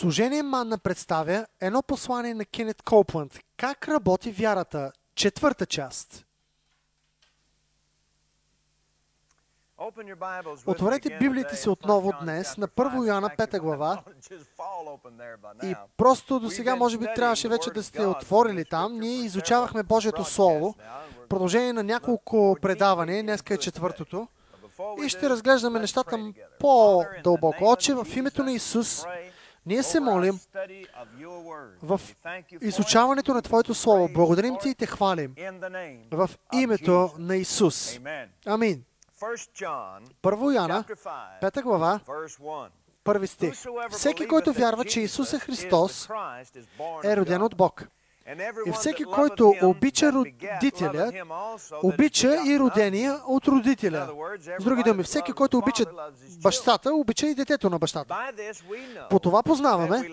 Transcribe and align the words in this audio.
Служение 0.00 0.42
Манна 0.42 0.78
представя 0.78 1.46
едно 1.60 1.82
послание 1.82 2.34
на 2.34 2.44
Кенет 2.44 2.82
Копланд. 2.82 3.38
Как 3.56 3.88
работи 3.88 4.32
вярата? 4.32 4.92
Четвърта 5.14 5.66
част. 5.66 6.24
Отворете 10.66 11.18
Библията 11.18 11.56
си 11.56 11.68
отново 11.68 12.12
днес 12.22 12.56
на 12.56 12.68
1 12.68 13.06
Йоанна 13.08 13.30
5 13.30 13.60
глава 13.60 14.02
И 15.62 15.74
просто 15.96 16.40
до 16.40 16.50
сега, 16.50 16.76
може 16.76 16.98
би, 16.98 17.06
трябваше 17.14 17.48
вече 17.48 17.70
да 17.70 17.82
сте 17.82 18.06
отворили 18.06 18.64
там. 18.64 18.98
Ние 18.98 19.24
изучавахме 19.24 19.82
Божието 19.82 20.24
Слово. 20.24 20.74
Продължение 21.28 21.72
на 21.72 21.82
няколко 21.82 22.56
предавания, 22.62 23.22
днеска 23.22 23.54
е 23.54 23.58
четвъртото. 23.58 24.28
И 25.04 25.08
ще 25.08 25.30
разглеждаме 25.30 25.80
нещата 25.80 26.32
по-дълбоко. 26.60 27.64
Отче, 27.64 27.94
в 27.94 28.06
името 28.16 28.44
на 28.44 28.52
Исус, 28.52 29.04
ние 29.70 29.82
се 29.82 30.00
молим 30.00 30.40
в 31.82 32.00
изучаването 32.60 33.34
на 33.34 33.42
Твоето 33.42 33.74
Слово. 33.74 34.08
Благодарим 34.12 34.56
Ти 34.62 34.68
и 34.68 34.74
Те 34.74 34.86
хвалим. 34.86 35.34
В 36.12 36.30
името 36.52 37.10
на 37.18 37.36
Исус. 37.36 38.00
Амин. 38.46 38.84
Първо 40.22 40.50
Яна, 40.50 40.84
5 41.42 41.62
глава, 41.62 42.00
първи 43.04 43.26
стих. 43.26 43.54
Всеки, 43.90 44.28
който 44.28 44.52
вярва, 44.52 44.84
че 44.84 45.00
Исус 45.00 45.32
е 45.32 45.38
Христос, 45.38 46.08
е 47.04 47.16
роден 47.16 47.42
от 47.42 47.56
Бог. 47.56 47.84
И 48.66 48.72
всеки, 48.72 49.04
който 49.04 49.54
обича 49.62 50.12
родителя, 50.12 51.12
обича 51.82 52.36
и 52.46 52.58
родения 52.58 53.18
от 53.26 53.48
родителя. 53.48 54.08
С 54.60 54.64
други 54.64 54.82
думи, 54.82 55.02
всеки, 55.02 55.32
който 55.32 55.58
обича 55.58 55.84
бащата, 56.42 56.94
обича 56.94 57.26
и 57.26 57.34
детето 57.34 57.70
на 57.70 57.78
бащата. 57.78 58.16
По 59.10 59.18
това 59.18 59.42
познаваме, 59.42 60.08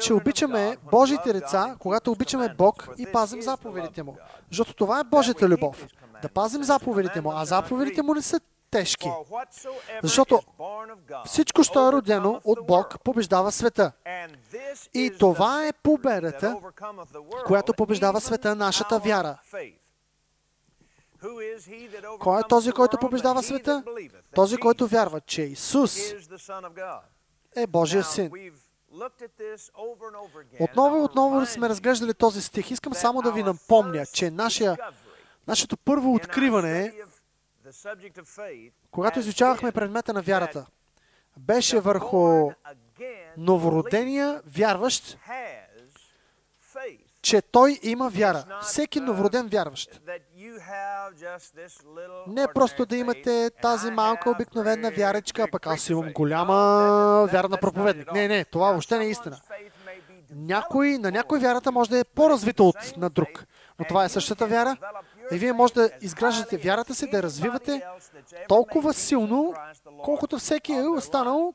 че 0.00 0.14
обичаме 0.14 0.76
Божите 0.90 1.32
деца, 1.32 1.76
когато 1.78 2.12
обичаме 2.12 2.54
Бог 2.58 2.88
и 2.98 3.06
пазим 3.12 3.42
заповедите 3.42 4.02
Му. 4.02 4.16
Защото 4.50 4.74
това 4.74 5.00
е 5.00 5.04
Божията 5.04 5.48
любов. 5.48 5.86
Да 6.22 6.28
пазим 6.28 6.64
заповедите 6.64 7.20
Му, 7.20 7.32
а 7.34 7.44
заповедите 7.44 8.02
Му 8.02 8.14
не 8.14 8.22
са 8.22 8.40
тежки. 8.74 9.10
Защото 10.02 10.40
всичко, 11.26 11.64
що 11.64 11.88
е 11.88 11.92
родено 11.92 12.40
от 12.44 12.66
Бог, 12.66 13.00
побеждава 13.04 13.52
света. 13.52 13.92
И 14.94 15.12
това 15.18 15.66
е 15.66 15.72
победата, 15.72 16.56
която 17.46 17.74
побеждава 17.74 18.20
света, 18.20 18.54
нашата 18.54 18.98
вяра. 18.98 19.38
Кой 22.20 22.40
е 22.40 22.42
този, 22.48 22.72
който 22.72 22.98
побеждава 22.98 23.42
света? 23.42 23.82
Този, 24.34 24.56
който 24.56 24.86
вярва, 24.86 25.20
че 25.20 25.42
Исус 25.42 25.98
е 27.56 27.66
Божия 27.66 28.04
син. 28.04 28.30
Отново 30.60 30.96
и 30.96 31.00
отново 31.00 31.46
сме 31.46 31.68
разглеждали 31.68 32.14
този 32.14 32.42
стих. 32.42 32.70
Искам 32.70 32.94
само 32.94 33.22
да 33.22 33.32
ви 33.32 33.42
напомня, 33.42 34.06
че 34.06 34.30
нашия, 34.30 34.76
нашето 35.46 35.76
първо 35.76 36.14
откриване 36.14 36.92
когато 38.90 39.18
изучавахме 39.18 39.72
предмета 39.72 40.12
на 40.12 40.22
вярата, 40.22 40.66
беше 41.36 41.80
върху 41.80 42.50
новородения 43.36 44.42
вярващ, 44.46 45.18
че 47.22 47.42
той 47.42 47.78
има 47.82 48.10
вяра. 48.10 48.44
Всеки 48.62 49.00
новороден 49.00 49.48
вярващ. 49.48 50.00
Не 52.26 52.46
просто 52.54 52.86
да 52.86 52.96
имате 52.96 53.50
тази 53.62 53.90
малка 53.90 54.30
обикновена 54.30 54.90
вяречка, 54.90 55.42
а 55.42 55.50
пък 55.50 55.66
аз 55.66 55.88
имам 55.88 56.12
голяма 56.12 56.54
вяра 57.32 57.48
на 57.48 57.56
проповедник. 57.56 58.12
Не, 58.12 58.28
не, 58.28 58.44
това 58.44 58.70
въобще 58.70 58.98
не 58.98 59.04
е 59.04 59.10
истина. 59.10 59.40
Някой, 60.30 60.98
на 60.98 61.10
някой 61.10 61.38
вярата 61.38 61.72
може 61.72 61.90
да 61.90 61.98
е 61.98 62.04
по-развита 62.04 62.62
от 62.62 62.96
на 62.96 63.10
друг. 63.10 63.44
Но 63.78 63.84
това 63.84 64.04
е 64.04 64.08
същата 64.08 64.46
вяра. 64.46 64.76
И 65.32 65.38
вие 65.38 65.52
може 65.52 65.74
да 65.74 65.90
изграждате 66.00 66.56
вярата 66.56 66.94
си, 66.94 67.10
да 67.10 67.22
развивате 67.22 67.86
толкова 68.48 68.94
силно, 68.94 69.54
колкото 70.04 70.38
всеки 70.38 70.72
е 70.72 70.82
останал 70.82 71.54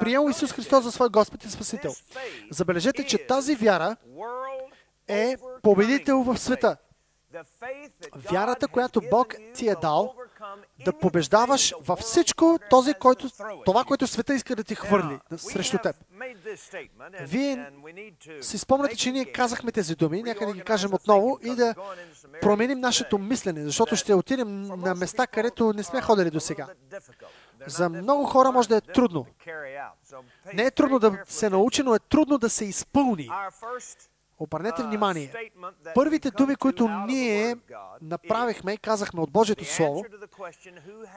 приел 0.00 0.28
Исус 0.30 0.52
Христос 0.52 0.84
за 0.84 0.92
свой 0.92 1.08
Господ 1.08 1.44
и 1.44 1.50
Спасител. 1.50 1.92
Забележете, 2.50 3.06
че 3.06 3.26
тази 3.26 3.54
вяра 3.54 3.96
е 5.08 5.36
победител 5.62 6.22
в 6.22 6.38
света. 6.38 6.76
Вярата, 8.14 8.68
която 8.68 9.00
Бог 9.10 9.34
ти 9.54 9.68
е 9.68 9.74
дал, 9.74 10.14
да 10.84 10.92
побеждаваш 10.98 11.74
във 11.80 11.98
всичко 11.98 12.58
този, 12.70 12.94
който, 12.94 13.28
това, 13.64 13.84
което 13.84 14.06
света 14.06 14.34
иска 14.34 14.56
да 14.56 14.64
ти 14.64 14.74
хвърли 14.74 15.18
срещу 15.36 15.78
теб. 15.78 15.96
Вие 17.20 17.70
си 18.40 18.58
спомняте, 18.58 18.96
че 18.96 19.12
ние 19.12 19.24
казахме 19.24 19.72
тези 19.72 19.94
думи, 19.94 20.22
нека 20.22 20.46
да 20.46 20.52
ги 20.52 20.60
кажем 20.60 20.94
отново 20.94 21.38
и 21.42 21.54
да 21.54 21.74
променим 22.40 22.80
нашето 22.80 23.18
мислене, 23.18 23.64
защото 23.64 23.96
ще 23.96 24.14
отидем 24.14 24.62
на 24.62 24.94
места, 24.94 25.26
където 25.26 25.72
не 25.72 25.82
сме 25.82 26.00
ходили 26.00 26.30
до 26.30 26.40
сега. 26.40 26.68
За 27.66 27.88
много 27.88 28.24
хора 28.24 28.52
може 28.52 28.68
да 28.68 28.76
е 28.76 28.80
трудно. 28.80 29.26
Не 30.54 30.62
е 30.62 30.70
трудно 30.70 30.98
да 30.98 31.22
се 31.26 31.50
научи, 31.50 31.82
но 31.82 31.94
е 31.94 31.98
трудно 31.98 32.38
да 32.38 32.50
се 32.50 32.64
изпълни. 32.64 33.28
Обърнете 34.42 34.82
внимание. 34.82 35.32
Първите 35.94 36.30
думи, 36.30 36.56
които 36.56 36.88
ние 36.88 37.56
направихме 38.02 38.72
и 38.72 38.76
казахме 38.76 39.20
от 39.20 39.30
Божието 39.30 39.64
Слово, 39.64 40.04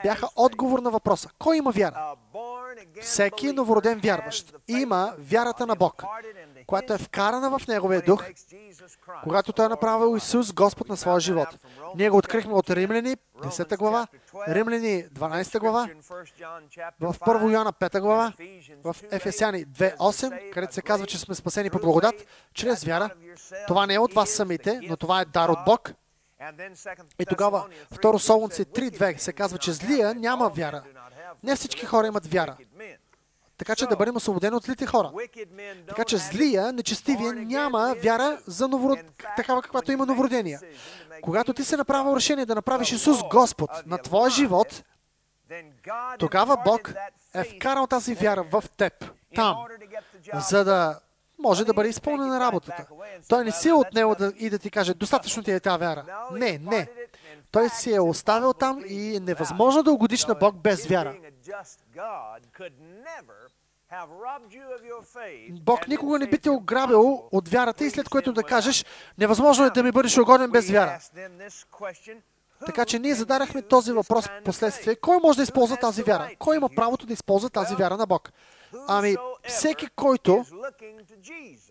бяха 0.03 0.27
отговор 0.35 0.79
на 0.79 0.91
въпроса. 0.91 1.29
Кой 1.39 1.57
има 1.57 1.71
вяра? 1.71 2.15
Всеки 3.01 3.51
новороден 3.51 3.99
вярващ 3.99 4.55
има 4.67 5.13
вярата 5.17 5.67
на 5.67 5.75
Бог, 5.75 6.03
която 6.67 6.93
е 6.93 6.97
вкарана 6.97 7.59
в 7.59 7.67
Неговия 7.67 8.01
дух, 8.01 8.25
когато 9.23 9.53
Той 9.53 9.65
е 9.65 9.69
направил 9.69 10.17
Исус 10.17 10.53
Господ 10.53 10.89
на 10.89 10.97
своя 10.97 11.19
живот. 11.19 11.47
Ние 11.95 12.09
го 12.09 12.17
открихме 12.17 12.53
от 12.53 12.69
Римляни, 12.69 13.15
10 13.43 13.77
глава, 13.77 14.07
Римляни, 14.47 15.05
12 15.09 15.59
глава, 15.59 15.89
в 16.99 17.15
1 17.19 17.53
Йоанна, 17.53 17.73
5 17.73 17.99
глава, 17.99 18.33
в 18.83 18.95
Ефесяни 19.11 19.65
2.8, 19.65 20.49
където 20.49 20.73
се 20.73 20.81
казва, 20.81 21.07
че 21.07 21.19
сме 21.19 21.35
спасени 21.35 21.69
по 21.69 21.79
благодат, 21.79 22.15
чрез 22.53 22.83
вяра. 22.83 23.09
Това 23.67 23.85
не 23.85 23.93
е 23.93 23.99
от 23.99 24.13
вас 24.13 24.29
самите, 24.29 24.79
но 24.83 24.97
това 24.97 25.21
е 25.21 25.25
дар 25.25 25.49
от 25.49 25.59
Бог. 25.65 25.93
И 27.19 27.25
тогава, 27.25 27.65
2 27.93 28.17
Солунци 28.17 28.65
3.2 28.65 29.17
се 29.17 29.33
казва, 29.33 29.57
че 29.57 29.71
злия 29.71 30.15
няма 30.15 30.49
вяра. 30.49 30.83
Не 31.43 31.55
всички 31.55 31.85
хора 31.85 32.07
имат 32.07 32.27
вяра. 32.27 32.57
Така 33.57 33.75
че 33.75 33.85
да 33.85 33.95
бъдем 33.95 34.15
освободени 34.15 34.55
от 34.55 34.63
злите 34.63 34.85
хора. 34.85 35.11
Така 35.87 36.03
че 36.03 36.17
злия, 36.17 36.73
нечестивия 36.73 37.33
няма 37.33 37.95
вяра 38.03 38.39
за 38.47 38.67
новород... 38.67 38.99
такава 39.37 39.61
каквато 39.61 39.91
има 39.91 40.05
новородения. 40.05 40.59
Когато 41.21 41.53
ти 41.53 41.63
се 41.63 41.77
направил 41.77 42.15
решение 42.15 42.45
да 42.45 42.55
направиш 42.55 42.91
Исус 42.91 43.23
Господ 43.23 43.69
на 43.85 43.97
твоя 43.97 44.29
живот, 44.29 44.83
тогава 46.19 46.57
Бог 46.65 46.93
е 47.33 47.43
вкарал 47.43 47.87
тази 47.87 48.15
вяра 48.15 48.43
в 48.43 48.63
теб, 48.77 49.11
там, 49.35 49.57
за 50.33 50.63
да 50.63 50.99
може 51.39 51.65
да 51.65 51.73
бъде 51.73 51.89
изпълнена 51.89 52.39
работата. 52.39 52.85
Той 53.29 53.45
не 53.45 53.51
си 53.51 53.69
е 53.69 53.73
отнел 53.73 54.15
да, 54.19 54.33
и 54.37 54.49
да 54.49 54.59
ти 54.59 54.71
каже, 54.71 54.93
достатъчно 54.93 55.43
ти 55.43 55.51
е 55.51 55.59
тази 55.59 55.77
вяра. 55.77 56.05
Не, 56.31 56.57
не. 56.57 56.87
Той 57.51 57.69
си 57.69 57.93
е 57.93 57.99
оставил 57.99 58.53
там 58.53 58.83
и 58.87 59.15
е 59.15 59.19
невъзможно 59.19 59.83
да 59.83 59.91
угодиш 59.91 60.25
на 60.25 60.35
Бог 60.35 60.55
без 60.55 60.85
вяра. 60.85 61.15
Бог 65.51 65.87
никога 65.87 66.19
не 66.19 66.27
би 66.27 66.37
те 66.37 66.49
ограбил 66.49 67.23
от 67.31 67.49
вярата 67.49 67.85
и 67.85 67.89
след 67.89 68.09
което 68.09 68.33
да 68.33 68.43
кажеш, 68.43 68.85
невъзможно 69.17 69.65
е 69.65 69.69
да 69.69 69.83
ми 69.83 69.91
бъдеш 69.91 70.17
угоден 70.17 70.51
без 70.51 70.69
вяра. 70.69 70.99
Така 72.65 72.85
че 72.85 72.99
ние 72.99 73.15
зададахме 73.15 73.61
този 73.61 73.91
въпрос 73.91 74.27
в 74.27 74.41
последствие. 74.45 74.95
Кой 74.95 75.17
може 75.23 75.37
да 75.37 75.43
използва 75.43 75.77
тази 75.77 76.03
вяра? 76.03 76.29
Кой 76.39 76.55
има 76.55 76.69
правото 76.69 77.05
да 77.05 77.13
използва 77.13 77.49
тази 77.49 77.75
вяра 77.75 77.97
на 77.97 78.05
Бог? 78.05 78.31
Ами, 78.87 79.15
всеки, 79.47 79.87
който 79.87 80.45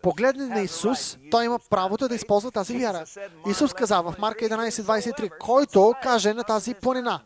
погледне 0.01 0.45
на 0.45 0.61
Исус, 0.61 1.17
той 1.31 1.45
има 1.45 1.59
правото 1.69 2.07
да 2.07 2.15
използва 2.15 2.51
тази 2.51 2.77
вяра. 2.77 3.05
Исус 3.47 3.73
каза 3.73 4.01
в 4.01 4.15
Марка 4.19 4.45
11.23, 4.45 5.37
който 5.37 5.93
каже 6.03 6.33
на 6.33 6.43
тази 6.43 6.73
планина. 6.73 7.21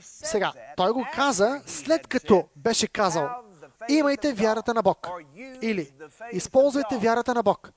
Сега, 0.00 0.52
той 0.76 0.92
го 0.92 1.06
каза 1.14 1.62
след 1.66 2.06
като 2.06 2.48
беше 2.56 2.88
казал, 2.88 3.30
имайте 3.88 4.32
вярата 4.32 4.74
на 4.74 4.82
Бог. 4.82 5.08
Или, 5.62 5.92
използвайте 6.32 6.98
вярата 6.98 7.34
на 7.34 7.42
Бог. 7.42 7.72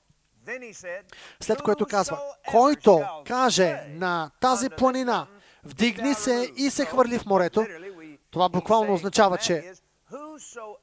След 1.40 1.62
което 1.62 1.86
казва, 1.86 2.18
който 2.50 3.02
каже 3.26 3.84
на 3.88 4.30
тази 4.40 4.70
планина, 4.70 5.26
вдигни 5.64 6.14
се 6.14 6.52
и 6.56 6.70
се 6.70 6.84
хвърли 6.84 7.18
в 7.18 7.26
морето, 7.26 7.66
това 8.30 8.48
буквално 8.48 8.94
означава, 8.94 9.38
че 9.38 9.72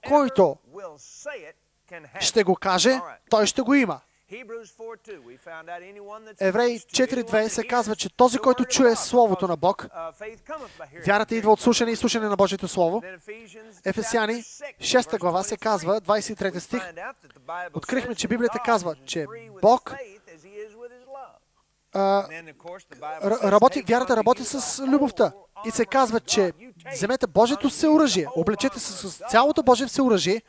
който 0.07 0.57
ще 2.19 2.43
го 2.43 2.55
каже, 2.55 2.99
той 3.29 3.45
ще 3.45 3.61
го 3.61 3.73
има. 3.73 4.01
Евреи 6.39 6.79
4.2 6.79 7.47
се 7.47 7.67
казва, 7.67 7.95
че 7.95 8.09
този, 8.09 8.37
който 8.37 8.65
чуе 8.65 8.95
Словото 8.95 9.47
на 9.47 9.57
Бог, 9.57 9.87
вярата 11.07 11.35
идва 11.35 11.51
от 11.51 11.61
слушане 11.61 11.91
и 11.91 11.95
слушане 11.95 12.27
на 12.27 12.35
Божието 12.35 12.67
Слово. 12.67 13.01
Ефесяни 13.85 14.33
6 14.33 15.19
глава 15.19 15.43
се 15.43 15.57
казва, 15.57 16.01
23 16.01 16.59
стих, 16.59 16.93
открихме, 17.73 18.15
че 18.15 18.27
Библията 18.27 18.59
казва, 18.65 18.95
че 19.05 19.25
Бог 19.61 19.95
а, 21.93 22.27
работи, 23.43 23.83
вярата 23.87 24.17
работи 24.17 24.43
с 24.43 24.83
любовта. 24.87 25.31
И 25.65 25.71
се 25.71 25.85
казва, 25.85 26.19
че 26.19 26.53
вземете 26.91 27.27
Божието 27.27 27.69
всеоръжие, 27.69 28.27
облечете 28.35 28.79
се 28.79 28.91
с 28.91 29.21
цялото 29.29 29.63
Божие 29.63 29.87
всеоръжие 29.87 30.41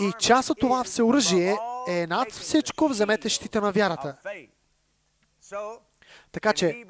и 0.00 0.12
част 0.18 0.50
от 0.50 0.58
това 0.60 0.84
всеоръжие 0.84 1.56
е 1.88 2.06
над 2.06 2.32
всичко 2.32 2.88
вземете 2.88 3.28
щита 3.28 3.60
на 3.60 3.72
вярата. 3.72 4.16
Така 6.32 6.52
че 6.52 6.84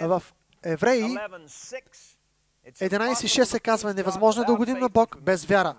в 0.00 0.22
Евреи 0.62 1.02
11.6 1.02 3.44
се 3.44 3.60
казва, 3.60 3.94
невъзможно 3.94 4.42
е 4.42 4.46
да 4.46 4.52
угодим 4.52 4.78
на 4.78 4.88
Бог 4.88 5.20
без 5.20 5.44
вяра. 5.44 5.76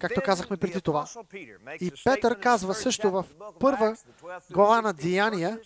Както 0.00 0.20
казахме 0.20 0.56
преди 0.56 0.80
това. 0.80 1.08
И 1.80 1.92
Петър 2.04 2.40
казва 2.40 2.74
също 2.74 3.10
в 3.10 3.24
първа 3.60 3.96
глава 4.50 4.80
на 4.80 4.92
Деяния, 4.92 5.60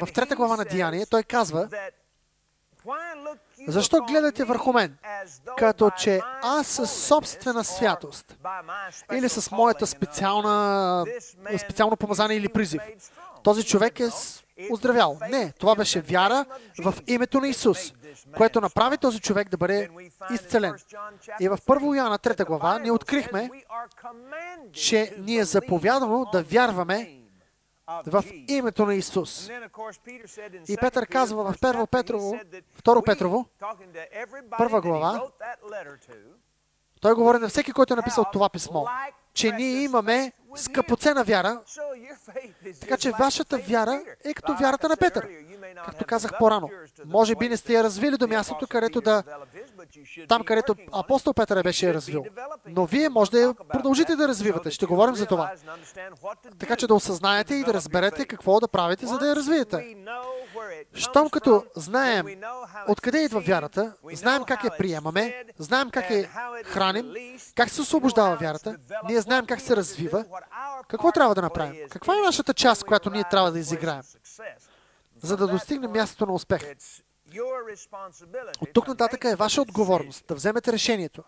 в 0.00 0.12
трета 0.12 0.36
глава 0.36 0.56
на 0.56 0.64
Деяние, 0.64 1.06
той 1.06 1.22
казва, 1.22 1.68
защо 3.68 3.98
гледате 4.08 4.44
върху 4.44 4.72
мен, 4.72 4.96
като 5.58 5.90
че 5.90 6.20
аз 6.42 6.66
със 6.66 6.90
собствена 7.06 7.64
святост 7.64 8.36
или 9.12 9.28
с 9.28 9.50
моята 9.50 9.86
специална, 9.86 11.04
специално 11.58 11.96
помазание 11.96 12.36
или 12.36 12.48
призив? 12.48 12.82
Този 13.42 13.64
човек 13.64 14.00
е 14.00 14.08
оздравял. 14.70 15.18
Не, 15.30 15.52
това 15.52 15.74
беше 15.74 16.00
вяра 16.00 16.44
в 16.84 16.94
името 17.06 17.40
на 17.40 17.48
Исус, 17.48 17.92
което 18.36 18.60
направи 18.60 18.98
този 18.98 19.20
човек 19.20 19.48
да 19.48 19.56
бъде 19.56 19.88
изцелен. 20.34 20.74
И 21.40 21.48
в 21.48 21.58
1 21.58 21.96
Яна 21.96 22.18
3 22.18 22.46
глава 22.46 22.78
ние 22.78 22.92
открихме, 22.92 23.50
че 24.72 25.14
ни 25.18 25.36
е 25.38 25.44
заповядано 25.44 26.26
да 26.32 26.42
вярваме 26.42 27.19
в 28.06 28.24
името 28.48 28.86
на 28.86 28.94
Исус. 28.94 29.50
И 30.68 30.76
Петър 30.80 31.06
казва 31.06 31.52
в 31.52 31.56
1 31.58 31.86
Петрово, 31.86 32.34
2 32.82 33.04
Петрово, 33.04 33.46
първа 34.58 34.80
глава, 34.80 35.22
той 37.00 37.14
говори 37.14 37.38
на 37.38 37.48
всеки, 37.48 37.72
който 37.72 37.92
е 37.92 37.96
написал 37.96 38.24
това 38.32 38.48
писмо, 38.48 38.84
че 39.34 39.52
ние 39.52 39.82
имаме 39.82 40.32
скъпоцена 40.54 41.24
вяра, 41.24 41.62
така 42.80 42.96
че 42.96 43.10
вашата 43.10 43.58
вяра 43.58 44.02
е 44.24 44.34
като 44.34 44.54
вярата 44.54 44.88
на 44.88 44.96
Петър. 44.96 45.28
Както 45.84 46.04
казах 46.04 46.30
по-рано, 46.38 46.70
може 47.04 47.34
би 47.34 47.48
не 47.48 47.56
сте 47.56 47.72
я 47.72 47.84
развили 47.84 48.16
до 48.16 48.28
мястото, 48.28 48.66
където 48.66 49.00
да 49.00 49.22
там, 50.28 50.44
където 50.44 50.74
апостол 50.92 51.32
Петър 51.32 51.56
я 51.56 51.62
беше 51.62 51.94
развил. 51.94 52.24
Но 52.66 52.86
вие 52.86 53.08
може 53.08 53.30
да 53.30 53.54
продължите 53.68 54.16
да 54.16 54.28
развивате. 54.28 54.70
Ще 54.70 54.86
говорим 54.86 55.14
за 55.14 55.26
това. 55.26 55.52
Така 56.58 56.76
че 56.76 56.86
да 56.86 56.94
осъзнаете 56.94 57.54
и 57.54 57.64
да 57.64 57.74
разберете 57.74 58.26
какво 58.26 58.60
да 58.60 58.68
правите, 58.68 59.06
за 59.06 59.18
да 59.18 59.28
я 59.28 59.36
развиете. 59.36 59.96
Щом 60.94 61.30
като 61.30 61.64
знаем 61.76 62.26
откъде 62.88 63.18
идва 63.18 63.40
вярата, 63.40 63.92
знаем 64.12 64.44
как 64.44 64.64
я 64.64 64.70
приемаме, 64.78 65.44
знаем 65.58 65.90
как 65.90 66.10
я 66.10 66.28
храним, 66.64 67.14
как 67.54 67.70
се 67.70 67.80
освобождава 67.80 68.36
вярата, 68.36 68.76
ние 69.08 69.20
знаем 69.20 69.46
как 69.46 69.60
се 69.60 69.76
развива, 69.76 70.24
какво 70.88 71.12
трябва 71.12 71.34
да 71.34 71.42
направим? 71.42 71.74
Каква 71.90 72.18
е 72.18 72.20
нашата 72.20 72.54
част, 72.54 72.84
която 72.84 73.10
ние 73.10 73.24
трябва 73.30 73.52
да 73.52 73.58
изиграем, 73.58 74.02
за 75.22 75.36
да 75.36 75.46
достигнем 75.46 75.90
мястото 75.90 76.26
на 76.26 76.32
успех? 76.32 76.62
От 78.60 78.72
тук 78.72 78.88
нататък 78.88 79.24
е 79.24 79.36
ваша 79.36 79.62
отговорност 79.62 80.26
да 80.26 80.34
вземете 80.34 80.72
решението, 80.72 81.24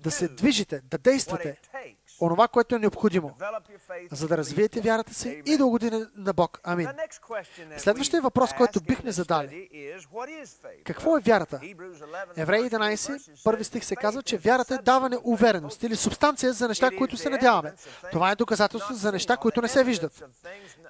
да 0.00 0.10
се 0.10 0.28
движите, 0.28 0.80
да 0.84 0.98
действате 0.98 1.60
онова, 2.20 2.48
което 2.48 2.74
е 2.74 2.78
необходимо, 2.78 3.36
за 4.12 4.28
да 4.28 4.36
развиете 4.36 4.80
вярата 4.80 5.14
си 5.14 5.42
и 5.46 5.56
да 5.56 5.66
угодите 5.66 6.06
на 6.16 6.32
Бог. 6.32 6.60
Амин. 6.64 6.88
Следващия 7.76 8.22
въпрос, 8.22 8.50
който 8.52 8.80
бихме 8.80 9.12
задали. 9.12 9.68
Какво 10.84 11.16
е 11.16 11.20
вярата? 11.20 11.60
Евреи 12.36 12.70
11, 12.70 13.42
първи 13.44 13.64
стих 13.64 13.84
се 13.84 13.96
казва, 13.96 14.22
че 14.22 14.38
вярата 14.38 14.74
е 14.74 14.78
даване 14.78 15.16
увереност 15.24 15.82
или 15.82 15.96
субстанция 15.96 16.52
за 16.52 16.68
неща, 16.68 16.90
които 16.98 17.16
се 17.16 17.30
надяваме. 17.30 17.72
Това 18.12 18.30
е 18.30 18.36
доказателство 18.36 18.94
за 18.94 19.12
неща, 19.12 19.36
които 19.36 19.62
не 19.62 19.68
се 19.68 19.84
виждат. 19.84 20.24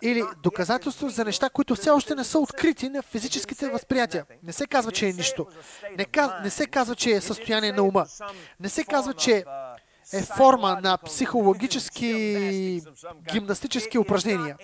Или 0.03 0.23
доказателство 0.43 1.09
за 1.09 1.25
неща, 1.25 1.51
които 1.51 1.75
все 1.75 1.91
още 1.91 2.15
не 2.15 2.25
са 2.25 2.39
открити 2.39 2.89
на 2.89 3.03
физическите 3.03 3.69
възприятия. 3.69 4.27
Не 4.43 4.53
се 4.53 4.67
казва, 4.67 4.93
че 4.93 5.09
е 5.09 5.13
нищо. 5.13 5.47
Не, 5.99 6.07
не 6.43 6.51
се 6.51 6.67
казва, 6.67 6.95
че 6.95 7.11
е 7.11 7.21
състояние 7.21 7.73
на 7.73 7.83
ума. 7.83 8.07
Не 8.61 8.69
се 8.69 8.85
казва, 8.85 9.15
че 9.15 9.45
форма 10.37 10.81
на 10.82 10.99
психологически 10.99 12.82
гимнастически 13.32 13.99
упражнения. 13.99 14.56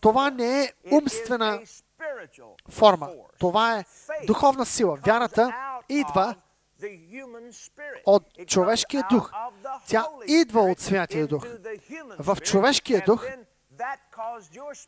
Това 0.00 0.30
не 0.30 0.62
е 0.62 0.72
умствена 0.92 1.60
форма. 2.70 3.10
Това 3.38 3.78
е 3.78 3.84
духовна 4.26 4.66
сила. 4.66 4.98
Вярата 5.06 5.52
идва 5.88 6.34
от 8.06 8.22
човешкия 8.46 9.04
дух. 9.10 9.32
Тя 9.86 10.06
идва 10.26 10.60
от 10.60 10.80
Святия 10.80 11.26
дух. 11.26 11.46
В 12.18 12.36
човешкия 12.36 13.02
дух 13.06 13.26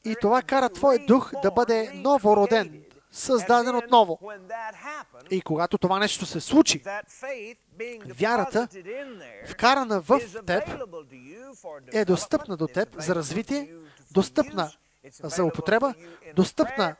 и 0.05 0.17
това 0.21 0.43
кара 0.43 0.69
твой 0.69 0.99
дух 0.99 1.33
да 1.43 1.51
бъде 1.51 1.91
новороден, 1.95 2.84
създаден 3.15 3.77
отново. 3.77 4.19
И 5.31 5.41
когато 5.41 5.79
това 5.79 5.99
нещо 5.99 6.27
се 6.27 6.41
случи, 6.41 6.83
вярата, 8.07 8.69
вкарана 9.47 10.01
в 10.01 10.21
теб, 10.47 10.63
е 11.93 12.05
достъпна 12.05 12.57
до 12.57 12.67
теб 12.67 12.89
за 12.99 13.15
развитие, 13.15 13.75
достъпна 14.11 14.71
за 15.23 15.45
употреба, 15.45 15.95
достъпна 16.35 16.97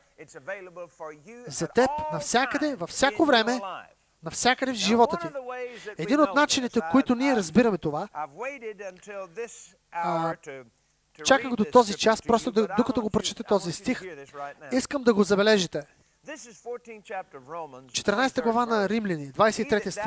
за 1.47 1.67
теб 1.67 1.89
навсякъде, 2.13 2.75
във 2.75 2.89
всяко 2.89 3.25
време, 3.25 3.61
навсякъде 4.23 4.71
в 4.71 4.75
живота 4.75 5.17
ти. 5.17 5.27
Един 5.97 6.21
от 6.21 6.35
начините, 6.35 6.79
които 6.91 7.15
ние 7.15 7.35
разбираме 7.35 7.77
това, 7.77 8.07
а, 9.91 10.35
чаках 11.25 11.55
до 11.55 11.65
този 11.65 11.93
час, 11.93 12.21
просто 12.21 12.51
докато 12.51 13.01
го 13.01 13.09
прочета 13.09 13.43
този 13.43 13.71
стих, 13.71 14.01
искам 14.71 15.03
да 15.03 15.13
го 15.13 15.23
забележите. 15.23 15.81
14 16.25 18.43
глава 18.43 18.65
на 18.65 18.89
Римляни, 18.89 19.31
23 19.31 19.89
стих. 19.89 20.03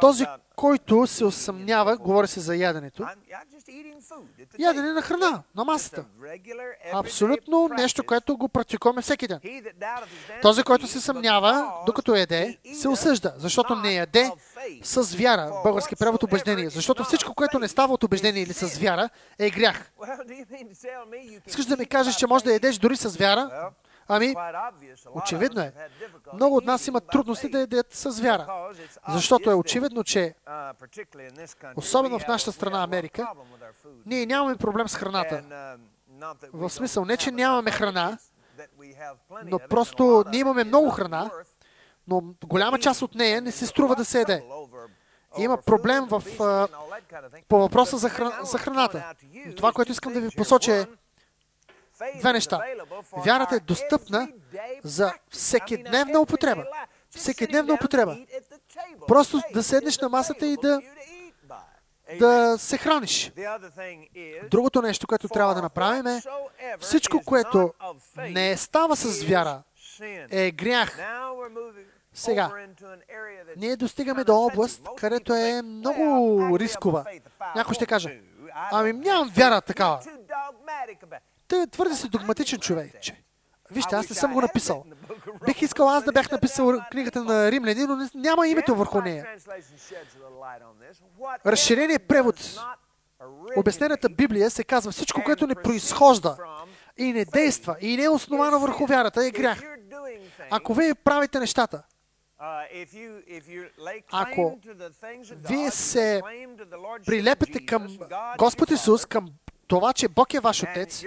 Този, 0.00 0.26
който 0.56 1.06
се 1.06 1.24
усъмнява, 1.24 1.96
говори 1.96 2.28
се 2.28 2.40
за 2.40 2.56
яденето, 2.56 3.06
ядене 4.58 4.92
на 4.92 5.02
храна, 5.02 5.42
на 5.54 5.64
масата. 5.64 6.04
Абсолютно 6.92 7.68
нещо, 7.68 8.04
което 8.04 8.36
го 8.36 8.48
практикуваме 8.48 9.02
всеки 9.02 9.28
ден. 9.28 9.40
Този, 10.42 10.62
който 10.62 10.86
се 10.86 11.00
съмнява, 11.00 11.72
докато 11.86 12.14
яде, 12.14 12.58
се 12.74 12.88
осъжда, 12.88 13.34
защото 13.36 13.74
не 13.74 13.94
яде 13.94 14.30
с 14.82 15.16
вяра, 15.16 15.52
български 15.62 15.96
превод 15.96 16.22
убеждение. 16.22 16.70
Защото 16.70 17.04
всичко, 17.04 17.34
което 17.34 17.58
не 17.58 17.68
става 17.68 17.94
от 17.94 18.04
убеждение 18.04 18.42
или 18.42 18.52
с 18.52 18.78
вяра, 18.78 19.08
е 19.38 19.50
грях. 19.50 19.92
Искаш 21.46 21.66
да 21.66 21.76
ми 21.76 21.86
кажеш, 21.86 22.16
че 22.16 22.26
може 22.26 22.44
да 22.44 22.52
ядеш 22.52 22.78
дори 22.78 22.96
с 22.96 23.16
вяра? 23.16 23.70
Ами, 24.08 24.34
очевидно 25.14 25.60
е. 25.60 25.72
Много 26.34 26.56
от 26.56 26.64
нас 26.64 26.86
имат 26.86 27.04
трудности 27.12 27.48
да 27.48 27.58
ядат 27.60 27.94
с 27.94 28.20
вяра. 28.20 28.70
Защото 29.08 29.50
е 29.50 29.54
очевидно, 29.54 30.04
че 30.04 30.34
особено 31.76 32.18
в 32.18 32.26
нашата 32.26 32.52
страна 32.52 32.82
Америка, 32.82 33.28
ние 34.06 34.26
нямаме 34.26 34.56
проблем 34.56 34.88
с 34.88 34.96
храната. 34.96 35.44
В 36.52 36.70
смисъл, 36.70 37.04
не 37.04 37.16
че 37.16 37.30
нямаме 37.30 37.70
храна, 37.70 38.18
но 39.44 39.58
просто 39.58 40.24
ние 40.30 40.40
имаме 40.40 40.64
много 40.64 40.90
храна, 40.90 41.30
но 42.08 42.22
голяма 42.44 42.78
част 42.78 43.02
от 43.02 43.14
нея 43.14 43.42
не 43.42 43.52
се 43.52 43.66
струва 43.66 43.96
да 43.96 44.04
се 44.04 44.20
еде. 44.20 44.44
Има 45.38 45.56
проблем 45.62 46.04
в, 46.04 46.22
по 47.48 47.58
въпроса 47.58 47.98
за, 47.98 48.08
храна, 48.10 48.38
за 48.42 48.58
храната. 48.58 49.14
Това, 49.56 49.72
което 49.72 49.92
искам 49.92 50.12
да 50.12 50.20
ви 50.20 50.28
посоча 50.36 50.76
е, 50.76 50.86
две 52.18 52.32
неща. 52.32 52.60
Вярата 53.16 53.56
е 53.56 53.60
достъпна 53.60 54.28
за 54.84 55.12
всекидневна 55.30 56.20
употреба. 56.20 56.64
Всекидневна 57.10 57.74
употреба. 57.74 58.16
Просто 59.08 59.40
да 59.52 59.62
седнеш 59.62 59.98
на 59.98 60.08
масата 60.08 60.46
и 60.46 60.56
да, 60.62 60.80
да 62.18 62.58
се 62.58 62.78
храниш. 62.78 63.32
Другото 64.50 64.82
нещо, 64.82 65.06
което 65.06 65.28
трябва 65.28 65.54
да 65.54 65.62
направим 65.62 66.06
е 66.06 66.22
всичко, 66.80 67.22
което 67.24 67.72
не 68.16 68.56
става 68.56 68.96
с 68.96 69.22
вяра, 69.22 69.62
е 70.30 70.50
грях. 70.50 70.98
Сега, 72.16 72.50
ние 73.56 73.76
достигаме 73.76 74.24
до 74.24 74.36
област, 74.36 74.82
където 74.96 75.34
е 75.34 75.62
много 75.62 76.58
рискова. 76.58 77.04
Някой 77.54 77.74
ще 77.74 77.86
каже, 77.86 78.20
Ами 78.54 78.92
нямам 78.92 79.30
вяра 79.34 79.60
такава. 79.60 80.00
Той 81.54 81.62
е 81.62 81.66
твърде 81.66 81.94
си 81.94 82.08
догматичен 82.08 82.58
човек. 82.58 83.00
Че. 83.00 83.22
Вижте, 83.70 83.94
аз 83.94 84.08
не 84.08 84.16
съм 84.16 84.32
го 84.32 84.40
написал. 84.40 84.84
Бих 85.46 85.62
искал 85.62 85.88
аз 85.88 86.04
да 86.04 86.12
бях 86.12 86.30
написал 86.30 86.80
книгата 86.90 87.24
на 87.24 87.50
римляни, 87.50 87.86
но 87.86 88.08
няма 88.14 88.48
името 88.48 88.74
върху 88.74 89.00
нея. 89.00 89.26
Разширение 91.46 91.98
превод. 91.98 92.60
Обяснената 93.56 94.08
Библия 94.08 94.50
се 94.50 94.64
казва 94.64 94.92
всичко, 94.92 95.22
което 95.24 95.46
не 95.46 95.54
произхожда 95.54 96.36
и 96.96 97.12
не 97.12 97.24
действа 97.24 97.76
и 97.80 97.96
не 97.96 98.04
е 98.04 98.08
основано 98.08 98.58
върху 98.58 98.86
вярата 98.86 99.26
е 99.26 99.30
грях. 99.30 99.62
Ако 100.50 100.74
вие 100.74 100.94
правите 100.94 101.40
нещата, 101.40 101.82
ако 104.12 104.58
вие 105.48 105.70
се 105.70 106.22
прилепите 107.06 107.66
към 107.66 107.98
Господ 108.38 108.70
Исус, 108.70 109.06
към 109.06 109.28
това, 109.74 109.92
че 109.92 110.08
Бог 110.08 110.34
е 110.34 110.40
ваш 110.40 110.62
Отец 110.62 111.02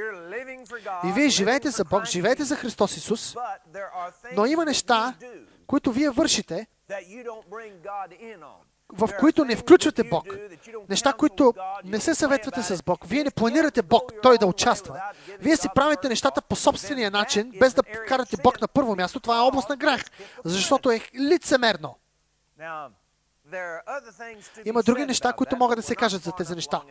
и 1.06 1.12
вие 1.16 1.30
живеете 1.30 1.70
за 1.70 1.86
Бог, 1.86 2.06
живеете 2.06 2.44
за 2.44 2.56
Христос 2.56 2.98
Исус, 2.98 3.36
но 4.36 4.46
има 4.46 4.66
неща, 4.66 5.14
които 5.68 5.92
вие 5.92 6.10
вършите, 6.10 6.68
в 8.94 9.10
които 9.20 9.46
не 9.46 9.56
включвате 9.56 10.04
Бог. 10.04 10.26
Неща, 10.90 11.14
които 11.14 11.54
не 11.84 12.00
се 12.00 12.16
съветвате 12.16 12.62
с 12.62 12.84
Бог. 12.84 13.06
Вие 13.06 13.24
не 13.24 13.32
планирате 13.32 13.82
Бог, 13.82 14.12
Той 14.22 14.38
да 14.38 14.46
участва. 14.46 15.02
Вие 15.40 15.58
си 15.58 15.68
правите 15.76 16.10
нещата 16.10 16.42
по 16.42 16.56
собствения 16.56 17.12
начин, 17.12 17.52
без 17.60 17.74
да 17.74 17.84
карате 17.84 18.38
Бог 18.44 18.62
на 18.62 18.68
първо 18.68 18.96
място. 18.96 19.20
Това 19.20 19.38
е 19.38 19.42
област 19.42 19.70
на 19.70 19.76
грях, 19.76 20.04
защото 20.46 20.92
е 20.92 21.02
лицемерно. 21.16 21.96
Има 24.66 24.84
други 24.84 25.06
неща, 25.06 25.34
които 25.34 25.58
могат 25.58 25.78
да 25.78 25.84
се 25.84 25.96
кажат 25.96 26.24
за 26.24 26.32
тези 26.32 26.56
неща. 26.56 26.82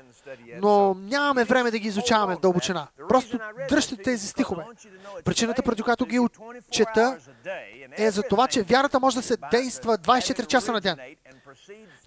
Но 0.63 0.95
нямаме 0.95 1.45
време 1.45 1.71
да 1.71 1.79
ги 1.79 1.89
изучаваме 1.89 2.37
в 2.37 2.41
дълбочина. 2.41 2.87
Просто 3.09 3.39
дръжте 3.69 3.97
тези 3.97 4.29
стихове. 4.29 4.65
Причината, 5.25 5.63
преди 5.63 5.83
която 5.83 6.07
ги 6.07 6.21
чета, 6.71 7.19
е 7.97 8.11
за 8.11 8.23
това, 8.23 8.49
че 8.49 8.63
вярата 8.63 9.01
може 9.01 9.17
да 9.17 9.23
се 9.23 9.37
действа 9.51 9.99
24 9.99 10.47
часа 10.47 10.73
на 10.73 10.81
ден. 10.81 10.99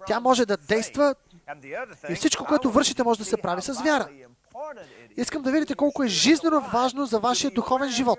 Тя 0.06 0.20
може 0.20 0.46
да 0.46 0.56
действа 0.56 1.14
и 2.08 2.14
всичко, 2.14 2.44
което 2.44 2.70
вършите, 2.70 3.02
може 3.02 3.18
да 3.18 3.24
се 3.24 3.36
прави 3.36 3.62
с 3.62 3.82
вяра. 3.82 4.08
Искам 5.16 5.42
да 5.42 5.50
видите 5.52 5.74
колко 5.74 6.02
е 6.02 6.08
жизненно 6.08 6.60
важно 6.60 7.06
за 7.06 7.20
вашия 7.20 7.50
духовен 7.50 7.90
живот. 7.90 8.18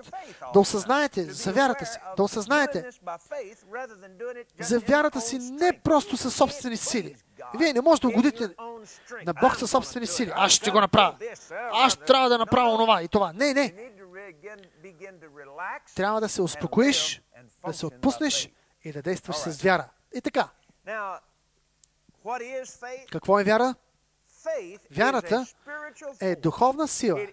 Да 0.54 0.60
осъзнаете 0.60 1.24
за 1.24 1.54
вярата 1.54 1.86
си. 1.86 2.00
Да 2.18 2.24
осъзнаете 2.24 2.90
за 4.60 4.80
вярата 4.80 5.22
си 5.22 5.40
не 5.40 5.80
просто 5.84 6.18
със 6.18 6.36
собствени 6.36 6.78
сили. 6.78 7.16
Вие 7.58 7.74
не 7.74 7.82
можете 7.82 8.08
да 8.08 8.14
угодите 8.14 8.50
на 9.26 9.34
Бог 9.34 9.56
със 9.56 9.72
собствени 9.72 10.08
сили. 10.08 10.32
Аз 10.36 10.52
ще 10.52 10.72
го 10.72 10.80
направя. 10.80 11.16
Аз 11.72 11.98
трябва 11.98 12.30
да 12.30 12.38
направя 12.38 12.74
онова 12.74 13.02
и 13.02 13.08
това. 13.08 13.34
Не, 13.34 13.54
не. 13.54 13.74
Трябва 15.96 16.22
да 16.22 16.30
се 16.30 16.42
успокоиш, 16.42 17.22
да 17.68 17.74
се 17.74 17.86
отпуснеш 17.86 18.50
и 18.84 18.92
да 18.92 19.02
действаш 19.02 19.36
с 19.36 19.62
вяра. 19.62 19.90
И 20.16 20.22
така. 20.22 20.50
Какво 23.12 23.40
е 23.40 23.44
вяра? 23.44 23.76
Вярата 24.92 25.46
е 26.22 26.36
духовна 26.36 26.88
сила. 26.88 27.28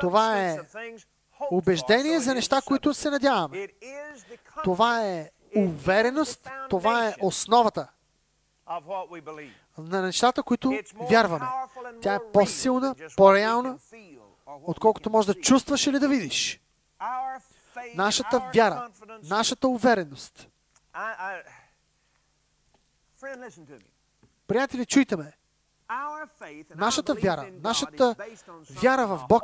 Това 0.00 0.40
е 0.40 0.58
убеждение 1.50 2.20
за 2.20 2.34
неща, 2.34 2.60
които 2.66 2.94
се 2.94 3.10
надяваме. 3.10 3.68
Това 4.64 5.06
е 5.06 5.30
увереност, 5.56 6.50
това 6.70 7.08
е 7.08 7.14
основата 7.20 7.88
на 9.78 10.02
нещата, 10.02 10.42
които 10.42 10.72
вярваме. 11.10 11.46
Тя 12.02 12.14
е 12.14 12.18
по-силна, 12.32 12.94
по-реална, 13.16 13.78
отколкото 14.46 15.10
може 15.10 15.26
да 15.26 15.40
чувстваш 15.40 15.86
или 15.86 15.98
да 15.98 16.08
видиш. 16.08 16.60
Нашата 17.94 18.50
вяра, 18.54 18.90
нашата 19.22 19.68
увереност. 19.68 20.48
Приятели, 24.46 24.86
чуйте 24.86 25.16
ме. 25.16 25.32
Нашата 26.76 27.14
вяра, 27.14 27.46
нашата 27.62 28.14
вяра 28.82 29.06
в 29.06 29.20
Бог 29.28 29.42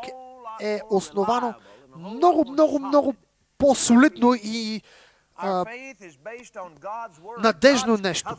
е 0.61 0.81
основано 0.90 1.55
много, 1.97 2.45
много, 2.50 2.78
много 2.78 3.14
по-солидно 3.59 4.35
и 4.35 4.83
а, 5.37 5.64
надежно 7.38 7.97
нещо. 7.97 8.37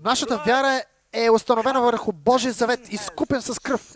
Нашата 0.00 0.42
вяра 0.46 0.82
е 1.12 1.30
установена 1.30 1.80
върху 1.80 2.12
Божия 2.12 2.52
завет, 2.52 2.92
изкупен 2.92 3.42
с 3.42 3.58
кръв. 3.58 3.94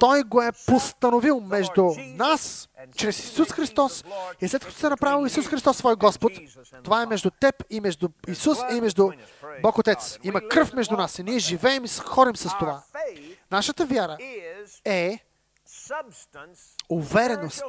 Той 0.00 0.22
го 0.22 0.42
е 0.42 0.52
постановил 0.66 1.40
между 1.40 1.90
нас, 1.98 2.68
чрез 2.96 3.18
Исус 3.18 3.52
Христос, 3.52 4.04
и 4.40 4.48
след 4.48 4.64
като 4.64 4.76
се 4.76 4.86
е 4.86 4.90
направил 4.90 5.26
Исус 5.26 5.48
Христос 5.48 5.76
свой 5.76 5.96
Господ, 5.96 6.32
това 6.84 7.02
е 7.02 7.06
между 7.06 7.30
теб 7.30 7.54
и 7.70 7.80
между 7.80 8.08
Исус 8.28 8.58
и 8.72 8.80
между 8.80 9.10
Бог 9.62 9.78
Отец. 9.78 10.18
Има 10.22 10.48
кръв 10.48 10.72
между 10.72 10.96
нас 10.96 11.18
и 11.18 11.22
ние 11.22 11.38
живеем 11.38 11.84
и 11.84 11.88
ходим 11.88 12.36
с 12.36 12.58
това. 12.58 12.82
Нашата 13.50 13.86
вяра 13.86 14.16
е 14.84 15.18
увереност, 16.88 17.64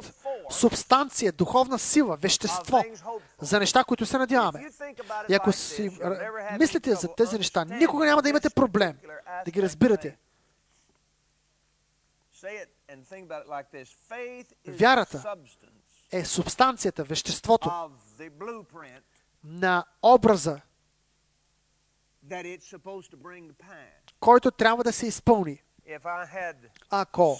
субстанция, 0.50 1.32
духовна 1.32 1.78
сила, 1.78 2.16
вещество 2.16 2.84
за 3.40 3.58
неща, 3.58 3.84
които 3.84 4.06
се 4.06 4.18
надяваме. 4.18 4.70
И 5.28 5.34
ако 5.34 5.52
си 5.52 5.90
мислите 6.58 6.94
за 6.94 7.08
тези 7.16 7.38
неща, 7.38 7.64
никога 7.64 8.06
няма 8.06 8.22
да 8.22 8.28
имате 8.28 8.50
проблем 8.50 8.96
да 9.44 9.50
ги 9.50 9.62
разбирате. 9.62 10.16
Вярата 14.68 15.34
е 16.12 16.24
субстанцията, 16.24 17.04
веществото 17.04 17.90
на 19.44 19.84
образа, 20.02 20.60
който 24.20 24.50
трябва 24.50 24.84
да 24.84 24.92
се 24.92 25.06
изпълни. 25.06 25.62
Ако 26.90 27.38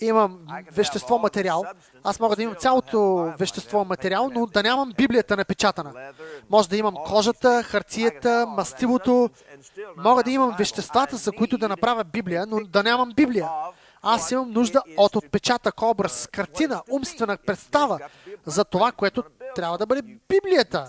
имам 0.00 0.46
вещество, 0.72 1.18
материал, 1.18 1.64
аз 2.04 2.20
мога 2.20 2.36
да 2.36 2.42
имам 2.42 2.54
цялото 2.56 3.32
вещество, 3.38 3.84
материал, 3.84 4.30
но 4.34 4.46
да 4.46 4.62
нямам 4.62 4.92
Библията 4.96 5.36
напечатана. 5.36 6.12
Може 6.50 6.68
да 6.68 6.76
имам 6.76 6.94
кожата, 6.94 7.62
хартията, 7.62 8.46
мастилото. 8.46 9.30
Мога 9.96 10.22
да 10.22 10.30
имам 10.30 10.54
веществата, 10.58 11.16
за 11.16 11.32
които 11.32 11.58
да 11.58 11.68
направя 11.68 12.04
Библия, 12.04 12.46
но 12.46 12.64
да 12.64 12.82
нямам 12.82 13.12
Библия. 13.16 13.50
Аз 14.10 14.30
имам 14.30 14.50
нужда 14.50 14.82
от 14.96 15.16
отпечатък, 15.16 15.82
образ, 15.82 16.28
картина, 16.32 16.82
умствена 16.90 17.36
представа 17.36 17.98
за 18.46 18.64
това, 18.64 18.92
което 18.92 19.24
трябва 19.54 19.78
да 19.78 19.86
бъде 19.86 20.02
Библията. 20.28 20.88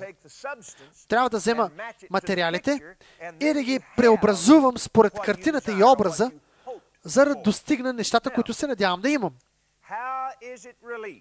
Трябва 1.08 1.30
да 1.30 1.38
взема 1.38 1.70
материалите 2.10 2.96
и 3.40 3.54
да 3.54 3.64
ги 3.64 3.80
преобразувам 3.98 4.78
според 4.78 5.14
картината 5.20 5.72
и 5.72 5.84
образа, 5.84 6.32
за 7.04 7.26
да 7.26 7.36
достигна 7.36 7.94
нещата, 7.94 8.30
които 8.30 8.54
се 8.54 8.68
надявам 8.68 9.02
да 9.02 9.10
имам. 9.10 9.34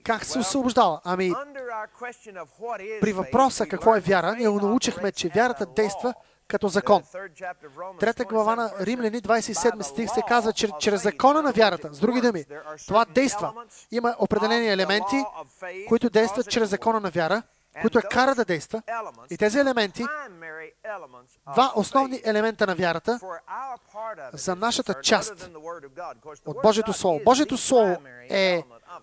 Как 0.05 0.25
се 0.25 0.39
освобождава? 0.39 1.01
Ами, 1.05 1.33
при 3.01 3.13
въпроса 3.13 3.67
какво 3.67 3.97
е 3.97 4.01
вяра, 4.01 4.35
ние 4.35 4.49
научихме, 4.49 5.13
че 5.13 5.29
вярата 5.29 5.67
действа 5.67 6.15
като 6.49 6.69
закон. 6.69 7.03
Трета 8.01 8.25
глава 8.25 8.57
на 8.57 8.73
Римляни, 8.81 9.21
27 9.21 9.83
стих 9.83 10.11
се 10.11 10.23
казва, 10.29 10.53
че 10.53 10.69
чрез 10.81 11.03
закона 11.03 11.43
на 11.43 11.53
вярата, 11.53 11.95
с 11.95 12.01
други 12.01 12.21
думи, 12.21 12.45
това 12.87 13.05
действа. 13.05 13.53
Има 13.91 14.17
определени 14.19 14.69
елементи, 14.69 15.25
които 15.89 16.11
действат 16.11 16.51
чрез 16.51 16.71
закона 16.71 17.01
на 17.01 17.11
вяра, 17.11 17.43
които 17.81 17.99
е 17.99 18.03
кара 18.03 18.35
да 18.35 18.45
действа. 18.45 18.83
И 19.31 19.37
тези 19.37 19.59
елементи, 19.59 20.05
два 21.53 21.73
основни 21.77 22.21
елемента 22.25 22.67
на 22.67 22.75
вярата 22.75 23.21
за 24.33 24.57
нашата 24.57 24.95
част 25.03 25.51
от 26.47 26.57
Божието 26.63 26.93
Слово. 26.93 27.21
Божието 27.25 27.57
Слово 27.57 27.97
е 28.31 28.63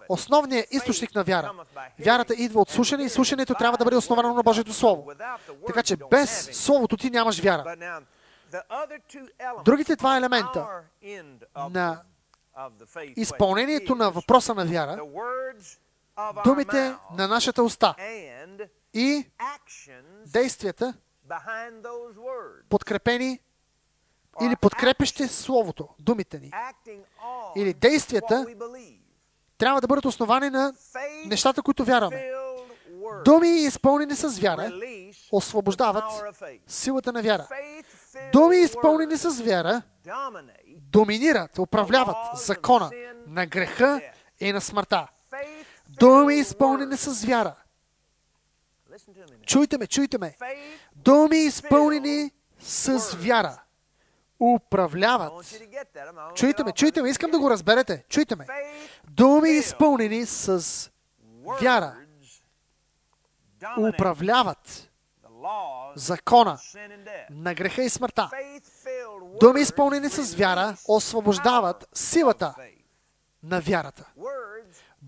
основният 0.10 0.74
източник 0.74 1.16
на 1.16 1.24
вяра. 1.24 1.52
Вярата 2.00 2.34
идва 2.34 2.62
от 2.62 2.70
слушане 2.70 3.04
и 3.04 3.10
слушането 3.10 3.54
трябва 3.54 3.78
да 3.78 3.86
бъде 3.86 3.98
основано 3.98 4.34
на 4.34 4.44
Божието 4.44 4.74
Слово. 4.74 5.12
Така 5.68 5.84
че 5.84 5.98
без 6.12 6.50
Словото 6.54 6.98
ти 6.98 7.10
нямаш 7.10 7.42
вяра. 7.42 7.96
Другите 9.66 9.96
два 9.96 10.18
елемента 10.18 10.68
на 11.70 12.02
изпълнението 13.16 13.96
на 13.96 14.12
въпроса 14.12 14.54
на 14.54 14.66
вяра, 14.66 15.00
думите 16.44 16.96
на 17.18 17.28
нашата 17.28 17.64
уста 17.64 17.96
и 18.94 19.30
действията, 20.26 20.94
подкрепени 22.70 23.40
или 24.42 24.56
подкрепещи 24.56 25.28
Словото, 25.28 25.90
думите 26.00 26.40
ни, 26.40 26.52
или 27.56 27.74
действията, 27.74 28.46
трябва 29.58 29.82
да 29.82 29.88
бъдат 29.88 30.06
основани 30.06 30.50
на 30.50 30.74
нещата, 31.26 31.62
които 31.62 31.86
вярваме. 31.86 32.32
Думи, 33.26 33.50
изпълнени 33.50 34.16
с 34.16 34.40
вяра, 34.40 34.72
освобождават 35.32 36.04
силата 36.68 37.14
на 37.14 37.22
вяра. 37.22 37.48
Думи, 38.34 38.58
изпълнени 38.58 39.18
с 39.18 39.42
вяра, 39.42 39.82
доминират, 40.68 41.60
управляват 41.60 42.18
закона 42.34 42.92
на 43.28 43.46
греха 43.46 44.02
и 44.40 44.54
на 44.54 44.62
смъртта. 44.62 45.08
Думи, 45.90 46.36
изпълнени 46.36 46.98
с 46.98 47.26
вяра. 47.26 47.56
Чуйте 49.46 49.78
ме, 49.78 49.88
чуйте 49.88 50.18
ме. 50.18 50.36
Думи, 50.96 51.38
изпълнени 51.38 52.32
с 52.60 53.16
вяра, 53.20 53.62
управляват. 54.40 55.34
Чуйте 56.36 56.64
ме, 56.64 56.72
чуйте 56.72 57.02
ме, 57.02 57.10
искам 57.10 57.32
да 57.32 57.40
го 57.40 57.50
разберете. 57.50 58.04
Чуйте 58.10 58.36
ме. 58.36 58.46
Думи, 59.10 59.50
изпълнени 59.50 60.26
с 60.26 60.92
вяра, 61.62 61.96
управляват 63.90 64.90
закона 65.96 66.60
на 67.30 67.54
греха 67.54 67.84
и 67.84 67.90
смъртта. 67.90 68.30
Думи, 69.40 69.62
изпълнени 69.62 70.10
с 70.10 70.36
вяра, 70.36 70.78
освобождават 70.88 71.88
силата 71.94 72.56
на 73.44 73.62
вярата. 73.62 74.06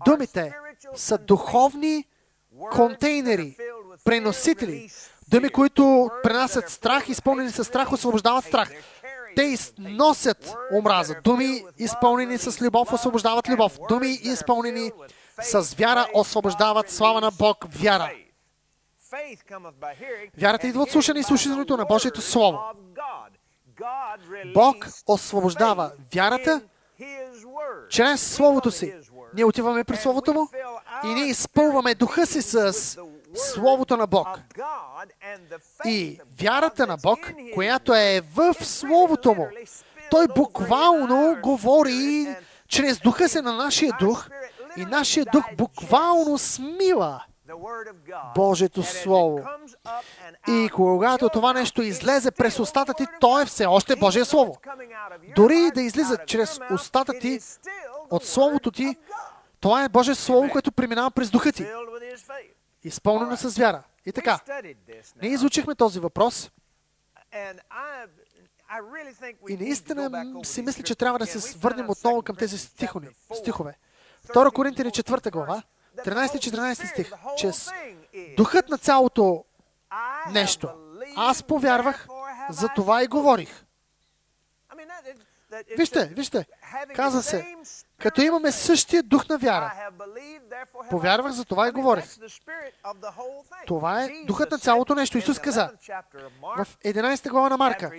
Думите 0.06 0.54
са 0.94 1.18
духовни 1.18 2.04
контейнери, 2.72 3.56
преносители. 4.04 4.90
Думи, 5.28 5.48
които 5.48 6.10
пренасят 6.22 6.68
страх, 6.68 7.08
изпълнени 7.08 7.50
с 7.50 7.64
страх, 7.64 7.92
освобождават 7.92 8.44
страх. 8.44 8.70
Те 9.38 9.56
носят 9.78 10.54
омраза. 10.72 11.14
Думи, 11.24 11.64
изпълнени 11.78 12.38
с 12.38 12.62
любов, 12.62 12.92
освобождават 12.92 13.48
любов. 13.48 13.78
Думи, 13.88 14.08
изпълнени 14.22 14.90
с 15.42 15.74
вяра, 15.74 16.06
освобождават 16.14 16.90
слава 16.90 17.20
на 17.20 17.30
Бог, 17.30 17.64
вяра. 17.68 18.10
Вярата 20.38 20.66
идва 20.66 20.82
от 20.82 20.90
слушане 20.90 21.20
и 21.20 21.22
слушането 21.22 21.76
на 21.76 21.84
Божието 21.84 22.20
Слово. 22.20 22.58
Бог 24.54 24.86
освобождава 25.06 25.92
вярата 26.14 26.60
чрез 27.88 28.34
Словото 28.34 28.70
си. 28.70 28.94
Ние 29.34 29.44
отиваме 29.44 29.84
при 29.84 29.96
Словото 29.96 30.34
Му 30.34 30.48
и 31.04 31.14
ние 31.14 31.26
изпълваме 31.26 31.94
духа 31.94 32.26
си 32.26 32.42
с 32.42 32.98
Словото 33.34 33.96
на 33.96 34.06
Бог. 34.06 34.28
И 35.84 36.20
вярата 36.40 36.86
на 36.86 36.96
Бог, 36.96 37.18
която 37.54 37.94
е 37.94 38.22
в 38.34 38.54
Словото 38.54 39.34
Му, 39.34 39.48
Той 40.10 40.26
буквално 40.36 41.36
говори 41.42 42.36
чрез 42.68 43.00
духа 43.00 43.28
си 43.28 43.40
на 43.40 43.56
нашия 43.56 43.92
дух 44.00 44.28
и 44.76 44.84
нашия 44.84 45.24
дух 45.32 45.44
буквално 45.56 46.38
смила 46.38 47.24
Божието 48.34 48.82
Слово. 48.82 49.44
И 50.48 50.68
когато 50.74 51.28
това 51.28 51.52
нещо 51.52 51.82
излезе 51.82 52.30
през 52.30 52.58
устата 52.58 52.94
ти, 52.94 53.06
то 53.20 53.40
е 53.40 53.44
все 53.44 53.66
още 53.66 53.96
Божие 53.96 54.24
Слово. 54.24 54.56
Дори 55.36 55.70
да 55.74 55.82
излиза 55.82 56.18
чрез 56.26 56.60
устата 56.74 57.12
ти 57.20 57.40
от 58.10 58.24
Словото 58.24 58.70
ти, 58.70 58.96
това 59.60 59.84
е 59.84 59.88
Божие 59.88 60.14
Слово, 60.14 60.48
което 60.52 60.72
преминава 60.72 61.10
през 61.10 61.30
духа 61.30 61.52
ти. 61.52 61.66
Изпълнено 62.84 63.36
с 63.36 63.58
вяра. 63.58 63.82
И 64.06 64.12
така, 64.12 64.40
ние 65.22 65.30
изучихме 65.30 65.74
този 65.74 66.00
въпрос. 66.00 66.50
И 69.48 69.56
наистина 69.56 70.24
си 70.44 70.62
мисля, 70.62 70.82
че 70.82 70.94
трябва 70.94 71.18
да 71.18 71.26
се 71.26 71.58
върнем 71.58 71.90
отново 71.90 72.22
към 72.22 72.36
тези 72.36 72.58
стихове. 72.58 73.78
2 74.26 74.52
Коринтини 74.52 74.90
4 74.90 75.30
глава, 75.30 75.62
13-14 75.96 76.90
стих, 76.92 77.12
че 77.36 77.52
духът 78.36 78.68
на 78.68 78.78
цялото 78.78 79.44
нещо. 80.32 80.68
Аз 81.16 81.42
повярвах, 81.42 82.08
за 82.50 82.68
това 82.76 83.02
и 83.02 83.06
говорих. 83.06 83.64
Вижте, 85.76 86.06
вижте, 86.06 86.46
каза 86.94 87.22
се, 87.22 87.56
като 88.02 88.20
имаме 88.20 88.52
същия 88.52 89.02
дух 89.02 89.28
на 89.28 89.38
вяра. 89.38 89.90
Повярвах, 90.90 91.32
за 91.32 91.44
това 91.44 91.68
и 91.68 91.70
говорих. 91.70 92.04
Това 93.66 94.04
е 94.04 94.08
духът 94.26 94.50
на 94.50 94.58
цялото 94.58 94.94
нещо. 94.94 95.18
Исус 95.18 95.38
каза 95.38 95.70
в 96.42 96.66
11 96.84 97.30
глава 97.30 97.48
на 97.48 97.56
Марка. 97.56 97.90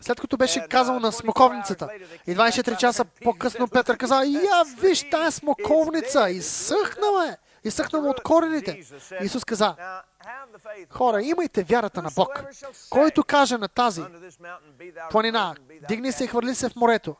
След 0.00 0.20
като 0.20 0.36
беше 0.36 0.68
казал 0.68 1.00
на 1.00 1.12
смоковницата, 1.12 1.88
и 2.26 2.36
24 2.36 2.76
часа 2.76 3.04
по-късно 3.04 3.68
Петър 3.68 3.96
каза, 3.96 4.24
я 4.24 4.64
виж 4.80 5.10
тая 5.10 5.32
смоковница, 5.32 6.30
изсъхнала 6.30 7.28
е, 7.28 7.36
изсъхнала 7.68 8.10
от 8.10 8.22
корените. 8.22 8.80
Исус 9.22 9.44
каза, 9.44 9.76
хора, 10.90 11.22
имайте 11.22 11.62
вярата 11.62 12.02
на 12.02 12.10
Бог, 12.16 12.44
който 12.90 13.24
каже 13.24 13.58
на 13.58 13.68
тази 13.68 14.02
планина, 15.10 15.54
дигни 15.88 16.12
се 16.12 16.24
и 16.24 16.26
хвърли 16.26 16.54
се 16.54 16.68
в 16.68 16.76
морето. 16.76 17.16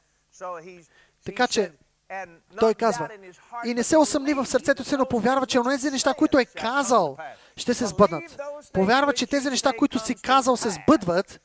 Така 1.24 1.46
че, 1.46 1.72
той 2.60 2.74
казва, 2.74 3.08
и 3.64 3.74
не 3.74 3.82
се 3.82 3.96
усъмни 3.96 4.34
в 4.34 4.46
сърцето 4.46 4.84
си, 4.84 4.96
но 4.96 5.06
повярва, 5.06 5.46
че 5.46 5.60
онези 5.60 5.90
неща, 5.90 6.14
които 6.14 6.38
е 6.38 6.44
казал, 6.44 7.16
ще 7.56 7.74
се 7.74 7.86
сбъднат. 7.86 8.40
Повярва, 8.72 9.12
че 9.12 9.26
тези 9.26 9.50
неща, 9.50 9.72
които 9.78 9.98
си 9.98 10.14
казал, 10.14 10.56
се 10.56 10.70
сбъдват, 10.70 11.40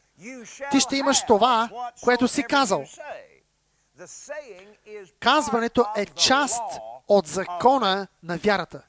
ти 0.71 0.79
ще 0.79 0.97
имаш 0.97 1.25
това, 1.25 1.69
което 2.03 2.27
си 2.27 2.43
казал. 2.43 2.85
Казването 5.19 5.85
е 5.95 6.05
част 6.05 6.63
от 7.07 7.27
закона 7.27 8.07
на 8.23 8.37
вярата. 8.37 8.81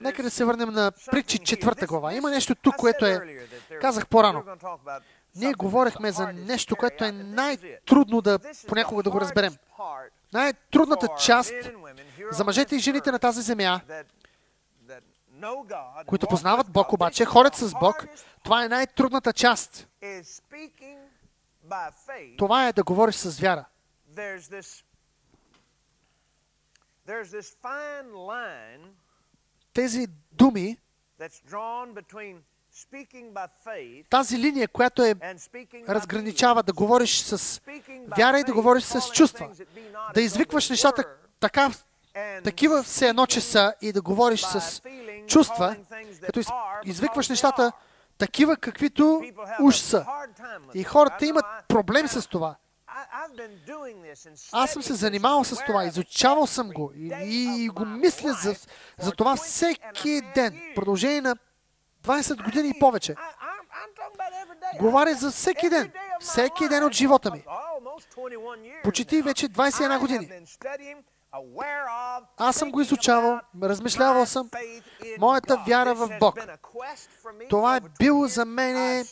Нека 0.00 0.22
да 0.22 0.30
се 0.30 0.44
върнем 0.44 0.70
на 0.70 0.92
притчи 1.10 1.38
четвърта 1.38 1.86
глава. 1.86 2.14
Има 2.14 2.30
нещо 2.30 2.54
тук, 2.54 2.76
което 2.76 3.06
е... 3.06 3.46
Казах 3.80 4.06
по-рано. 4.06 4.44
Ние 5.36 5.52
говорихме 5.52 6.12
за 6.12 6.32
нещо, 6.32 6.76
което 6.76 7.04
е 7.04 7.12
най-трудно 7.12 8.20
да 8.20 8.38
понякога 8.68 9.02
да 9.02 9.10
го 9.10 9.20
разберем. 9.20 9.56
Най-трудната 10.32 11.08
част 11.20 11.52
за 12.30 12.44
мъжете 12.44 12.76
и 12.76 12.78
жените 12.78 13.12
на 13.12 13.18
тази 13.18 13.42
земя, 13.42 13.80
които 16.06 16.26
познават 16.26 16.70
Бог, 16.70 16.92
обаче 16.92 17.24
ходят 17.24 17.54
с 17.54 17.72
Бог, 17.80 18.06
това 18.42 18.64
е 18.64 18.68
най-трудната 18.68 19.32
част. 19.32 19.88
Това 22.38 22.68
е 22.68 22.72
да 22.72 22.82
говориш 22.82 23.14
с 23.14 23.40
вяра. 23.40 23.64
Тези 29.74 30.06
думи, 30.32 30.76
тази 34.10 34.38
линия, 34.38 34.68
която 34.68 35.02
е 35.02 35.14
разграничава 35.88 36.62
да 36.62 36.72
говориш 36.72 37.18
с 37.20 37.60
вяра 38.16 38.38
и 38.40 38.44
да 38.44 38.52
говориш 38.52 38.84
с 38.84 39.10
чувства. 39.10 39.50
Да 40.14 40.20
извикваш 40.20 40.70
нещата 40.70 41.04
така, 41.40 41.70
такива 42.44 42.82
все 42.82 43.08
едно, 43.08 43.26
че 43.26 43.40
са 43.40 43.74
и 43.80 43.92
да 43.92 44.02
говориш 44.02 44.40
с 44.40 44.82
чувства, 45.26 45.76
като 46.22 46.40
извикваш 46.84 47.28
нещата 47.28 47.72
такива, 48.18 48.56
каквито 48.56 49.22
уж 49.60 49.76
са. 49.76 50.06
И 50.74 50.84
хората 50.84 51.26
имат 51.26 51.46
проблем 51.68 52.08
с 52.08 52.28
това. 52.28 52.56
Аз 54.52 54.70
съм 54.70 54.82
се 54.82 54.94
занимавал 54.94 55.44
с 55.44 55.64
това, 55.66 55.84
изучавал 55.84 56.46
съм 56.46 56.70
го 56.70 56.92
и, 56.96 57.64
и, 57.64 57.68
го 57.68 57.84
мисля 57.84 58.32
за, 58.32 58.54
за 58.98 59.12
това 59.12 59.36
всеки 59.36 60.20
ден, 60.34 60.60
продължение 60.74 61.20
на 61.20 61.36
20 62.04 62.44
години 62.44 62.68
и 62.68 62.78
повече. 62.78 63.14
Говоря 64.78 65.14
за 65.14 65.30
всеки 65.30 65.68
ден, 65.68 65.92
всеки 66.20 66.68
ден 66.68 66.84
от 66.84 66.92
живота 66.92 67.30
ми. 67.30 67.44
Почти 68.84 69.22
вече 69.22 69.48
21 69.48 69.98
години. 69.98 70.30
Аз 72.36 72.56
съм 72.56 72.70
го 72.70 72.80
изучавал, 72.80 73.40
размишлявал 73.62 74.26
съм. 74.26 74.50
Моята 75.18 75.62
вяра 75.66 75.94
в 75.94 76.10
Бог. 76.20 76.38
Това 77.50 77.76
е 77.76 77.80
било 77.98 78.26
за 78.26 78.44
мен 78.44 79.04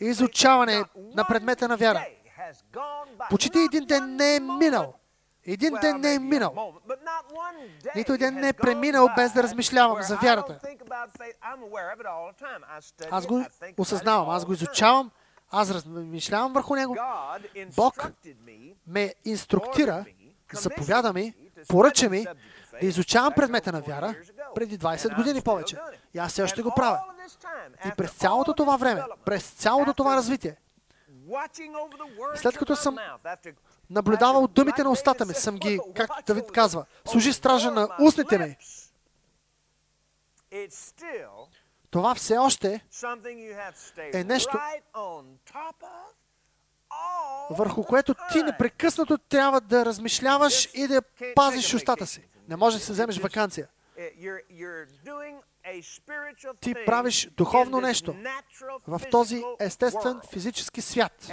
изучаване 0.00 0.84
на 0.96 1.24
предмета 1.24 1.68
на 1.68 1.76
вяра. 1.76 2.06
Почти 3.30 3.58
един 3.58 3.84
ден 3.84 4.16
не 4.16 4.36
е 4.36 4.40
минал. 4.40 4.94
Един 5.46 5.74
ден 5.80 6.00
не 6.00 6.14
е 6.14 6.18
минал. 6.18 6.74
Нито 7.96 8.12
един 8.12 8.34
не 8.34 8.48
е 8.48 8.52
преминал 8.52 9.08
без 9.16 9.32
да 9.32 9.42
размишлявам 9.42 10.02
за 10.02 10.16
вярата. 10.16 10.60
Аз 13.10 13.26
го 13.26 13.44
осъзнавам, 13.78 14.30
аз 14.30 14.44
го 14.44 14.52
изучавам, 14.52 15.10
аз 15.50 15.70
размишлявам 15.70 16.52
върху 16.52 16.74
него. 16.74 16.96
Бог 17.76 18.12
ме 18.86 19.14
инструктира, 19.24 20.04
заповяда 20.52 21.12
ми, 21.12 21.34
поръча 21.68 22.10
ми 22.10 22.26
да 22.80 22.86
изучавам 22.86 23.32
предмета 23.32 23.72
на 23.72 23.80
вяра 23.80 24.14
преди 24.54 24.78
20 24.78 25.16
години 25.16 25.42
повече. 25.42 25.76
И 26.14 26.18
аз 26.18 26.32
все 26.32 26.42
още 26.42 26.62
го 26.62 26.74
правя. 26.76 27.00
И 27.86 27.90
през 27.96 28.10
цялото 28.10 28.54
това 28.54 28.76
време, 28.76 29.02
през 29.24 29.50
цялото 29.50 29.94
това 29.94 30.16
развитие, 30.16 30.56
След 32.34 32.58
като 32.58 32.76
съм 32.76 32.96
наблюдавал 33.90 34.46
думите 34.46 34.84
на 34.84 34.90
устата 34.90 35.26
ми, 35.26 35.34
съм 35.34 35.56
ги, 35.56 35.80
както 35.94 36.22
Давид 36.26 36.52
казва, 36.52 36.84
служи 37.04 37.32
стража 37.32 37.70
на 37.70 37.88
устните 38.00 38.38
ми. 38.38 38.56
Това 41.90 42.14
все 42.14 42.38
още 42.38 42.84
е 44.12 44.24
нещо, 44.24 44.58
върху 47.50 47.84
което 47.84 48.14
ти 48.32 48.42
непрекъснато 48.42 49.18
трябва 49.18 49.60
да 49.60 49.84
размишляваш 49.84 50.68
и 50.74 50.86
да 50.86 51.02
пазиш 51.34 51.74
устата 51.74 52.06
си. 52.06 52.28
Не 52.48 52.56
може 52.56 52.78
да 52.78 52.84
се 52.84 52.92
вземеш 52.92 53.18
вакансия. 53.18 53.68
Ти 56.60 56.74
правиш 56.86 57.28
духовно 57.36 57.80
нещо 57.80 58.16
в 58.86 59.00
този 59.10 59.44
естествен 59.60 60.20
физически 60.30 60.80
свят. 60.80 61.30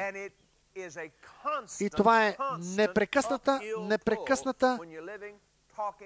И 1.80 1.90
това 1.90 2.28
е 2.28 2.38
непрекъсната, 2.60 3.62
непрекъсната 3.80 4.80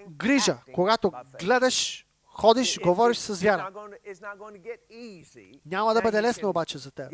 грижа, 0.10 0.58
когато 0.74 1.12
гледаш, 1.40 2.08
ходиш, 2.26 2.80
говориш 2.80 3.18
с 3.18 3.42
вяра. 3.42 3.72
Няма 5.66 5.94
да 5.94 6.02
бъде 6.02 6.22
лесно 6.22 6.50
обаче 6.50 6.78
за 6.78 6.92
теб. 6.92 7.14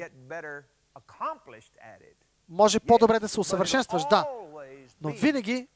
Може 2.49 2.79
по-добре 2.79 3.19
да 3.19 3.27
се 3.27 3.39
усъвършенстваш, 3.39 4.03
да. 4.09 4.27
Но 5.01 5.09
винаги 5.09 5.67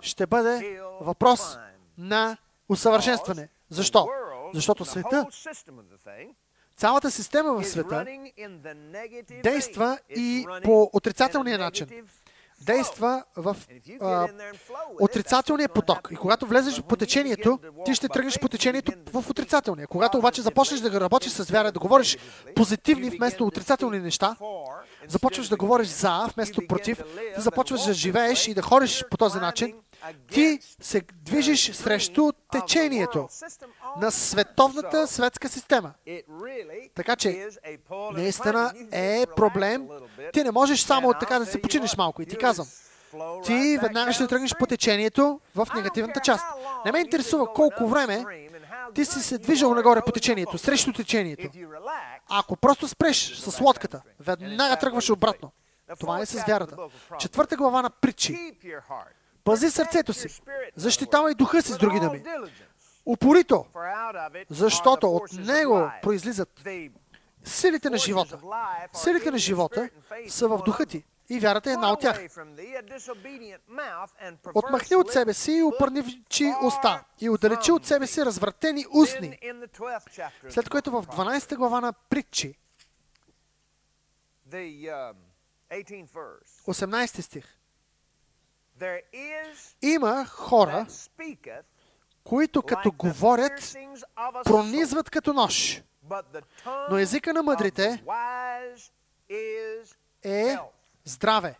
ще 0.00 0.26
бъде 0.26 0.80
въпрос 1.00 1.58
на 1.98 2.36
усъвършенстване. 2.68 3.48
Защо? 3.70 4.08
Защото 4.54 4.84
света, 4.84 5.26
цялата 6.76 7.10
система 7.10 7.52
в 7.52 7.64
света 7.64 8.06
действа 9.42 9.98
и 10.16 10.46
по 10.64 10.90
отрицателния 10.92 11.58
начин. 11.58 11.88
Действа 12.60 13.24
в 13.36 13.56
а, 14.00 14.28
отрицателния 15.00 15.68
поток. 15.68 16.08
И 16.12 16.16
когато 16.16 16.46
влезеш 16.46 16.82
по 16.82 16.96
течението, 16.96 17.58
ти 17.84 17.94
ще 17.94 18.08
тръгнеш 18.08 18.38
по 18.38 18.48
течението 18.48 18.92
в 19.12 19.30
отрицателния. 19.30 19.86
Когато 19.86 20.18
обаче 20.18 20.42
започнеш 20.42 20.80
да 20.80 21.00
работиш 21.00 21.32
с 21.32 21.50
вяра, 21.50 21.72
да 21.72 21.78
говориш 21.78 22.18
позитивни 22.56 23.10
вместо 23.10 23.46
отрицателни 23.46 23.98
неща, 23.98 24.36
започваш 25.08 25.48
да 25.48 25.56
говориш 25.56 25.88
за 25.88 26.30
вместо 26.34 26.66
против, 26.68 26.98
ти 27.34 27.40
започваш 27.40 27.82
да 27.84 27.94
живееш 27.94 28.48
и 28.48 28.54
да 28.54 28.62
ходиш 28.62 29.04
по 29.10 29.16
този 29.16 29.38
начин, 29.38 29.74
ти 30.32 30.58
се 30.80 31.02
движиш 31.22 31.72
срещу 31.72 32.32
течението 32.60 33.28
на 34.00 34.10
световната 34.10 35.06
светска 35.06 35.48
система. 35.48 35.92
Така 36.94 37.16
че, 37.16 37.48
наистина 38.12 38.72
е 38.92 39.26
проблем. 39.36 39.88
Ти 40.32 40.44
не 40.44 40.50
можеш 40.50 40.80
само 40.80 41.14
така 41.20 41.38
да 41.38 41.46
се 41.46 41.62
починеш 41.62 41.96
малко. 41.96 42.22
И 42.22 42.26
ти 42.26 42.36
казвам, 42.36 42.66
ти 43.44 43.78
веднага 43.82 44.12
ще 44.12 44.26
тръгнеш 44.26 44.54
по 44.58 44.66
течението 44.66 45.40
в 45.54 45.68
негативната 45.74 46.20
част. 46.20 46.44
Не 46.84 46.92
ме 46.92 46.98
интересува 46.98 47.52
колко 47.52 47.88
време 47.88 48.24
ти 48.94 49.04
си 49.04 49.20
се 49.20 49.38
движал 49.38 49.74
нагоре 49.74 50.00
по 50.06 50.12
течението, 50.12 50.58
срещу 50.58 50.92
течението. 50.92 51.48
Ако 52.30 52.56
просто 52.56 52.88
спреш 52.88 53.36
с 53.36 53.60
лодката, 53.60 54.02
веднага 54.20 54.76
тръгваш 54.76 55.10
обратно. 55.10 55.52
Това 56.00 56.20
е 56.20 56.26
с 56.26 56.44
вярата. 56.44 56.76
Четвърта 57.18 57.56
глава 57.56 57.82
на 57.82 57.90
притчи. 57.90 58.52
Пази 59.44 59.70
сърцето 59.70 60.12
си. 60.12 60.40
Защитавай 60.76 61.34
духа 61.34 61.62
си 61.62 61.72
с 61.72 61.78
други 61.78 62.00
думи. 62.00 62.24
Упорито, 63.06 63.66
защото 64.50 65.08
от 65.08 65.32
него 65.32 65.90
произлизат 66.02 66.68
силите 67.44 67.90
на 67.90 67.98
живота. 67.98 68.38
Силите 68.92 69.30
на 69.30 69.38
живота 69.38 69.90
са 70.28 70.48
в 70.48 70.62
духа 70.64 70.86
ти. 70.86 71.04
И 71.28 71.40
вярата 71.40 71.70
е 71.70 71.72
една 71.72 71.92
от 71.92 72.00
тях. 72.00 72.20
Отмахни 74.54 74.96
от 74.96 75.12
себе 75.12 75.34
си 75.34 75.52
и 75.52 75.62
опърнивчи 75.62 76.52
уста 76.62 77.04
и 77.20 77.30
отдалечи 77.30 77.72
от 77.72 77.86
себе 77.86 78.06
си 78.06 78.24
развратени 78.24 78.86
устни. 78.94 79.38
След 80.48 80.68
което 80.68 80.90
в 80.90 81.06
12 81.06 81.56
глава 81.56 81.80
на 81.80 81.92
притчи, 81.92 82.58
18 86.66 87.20
стих, 87.20 87.58
има 89.82 90.26
хора, 90.26 90.86
които 92.24 92.62
като 92.62 92.92
говорят, 92.92 93.76
пронизват 94.44 95.10
като 95.10 95.32
нож. 95.32 95.82
Но 96.90 96.98
езика 96.98 97.32
на 97.32 97.42
мъдрите 97.42 98.04
е 100.22 100.56
здраве. 101.04 101.58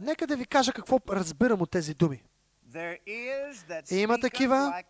Нека 0.00 0.26
да 0.26 0.36
ви 0.36 0.46
кажа 0.46 0.72
какво 0.72 0.98
разбирам 1.08 1.62
от 1.62 1.70
тези 1.70 1.94
думи. 1.94 2.22
Има 3.90 4.18
такива, 4.18 4.82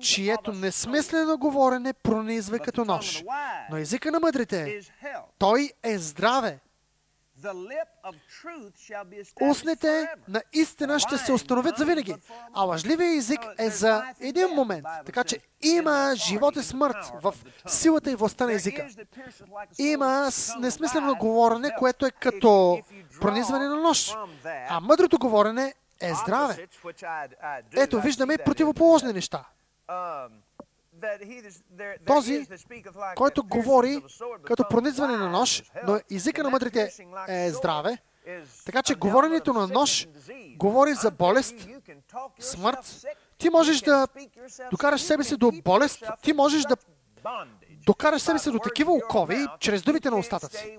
чието 0.00 0.52
несмислено 0.52 1.38
говорене 1.38 1.92
пронизва 1.92 2.58
като 2.58 2.84
нож. 2.84 3.24
Но 3.70 3.76
езика 3.76 4.10
на 4.10 4.20
мъдрите, 4.20 4.80
той 5.38 5.70
е 5.82 5.98
здраве. 5.98 6.60
Устните 9.40 10.08
на 10.28 10.42
истина 10.52 11.00
ще 11.00 11.18
се 11.18 11.32
установят 11.32 11.76
за 11.76 11.84
винаги, 11.84 12.14
а 12.54 12.62
лъжливия 12.62 13.16
език 13.16 13.40
е 13.58 13.70
за 13.70 14.04
един 14.20 14.48
момент. 14.48 14.86
Така 15.06 15.24
че 15.24 15.38
има 15.62 16.12
живот 16.16 16.56
и 16.56 16.62
смърт 16.62 17.12
в 17.22 17.34
силата 17.66 18.10
и 18.10 18.14
властта 18.14 18.46
на 18.46 18.52
езика. 18.52 18.88
Има 19.78 20.30
несмислено 20.58 21.14
говорене, 21.14 21.70
което 21.78 22.06
е 22.06 22.10
като 22.10 22.80
пронизване 23.20 23.68
на 23.68 23.76
нож. 23.76 24.14
А 24.68 24.80
мъдрото 24.80 25.18
говорене 25.18 25.74
е 26.04 26.14
здраве. 26.14 26.68
Ето, 27.76 28.00
виждаме 28.00 28.38
противоположни 28.38 29.12
неща. 29.12 29.44
Този, 32.06 32.46
който 33.16 33.44
говори 33.44 34.02
като 34.44 34.68
пронизване 34.68 35.16
на 35.16 35.30
нож, 35.30 35.62
но 35.86 36.00
езика 36.12 36.42
на 36.42 36.50
мъдрите 36.50 36.90
е 37.28 37.50
здраве, 37.50 37.98
така 38.66 38.82
че 38.82 38.94
говоренето 38.94 39.52
на 39.52 39.66
нож 39.66 40.08
говори 40.56 40.94
за 40.94 41.10
болест, 41.10 41.54
смърт. 42.40 43.06
Ти 43.38 43.50
можеш 43.50 43.80
да 43.80 44.08
докараш 44.70 45.02
себе 45.02 45.24
си 45.24 45.36
до 45.36 45.52
болест, 45.64 46.04
ти 46.22 46.32
можеш 46.32 46.62
да 46.62 46.76
докараш 47.86 48.22
себе 48.22 48.38
си 48.38 48.50
до 48.50 48.58
такива 48.58 48.92
окови 48.92 49.46
чрез 49.60 49.82
думите 49.82 50.10
на 50.10 50.18
устата 50.18 50.58
си. 50.58 50.78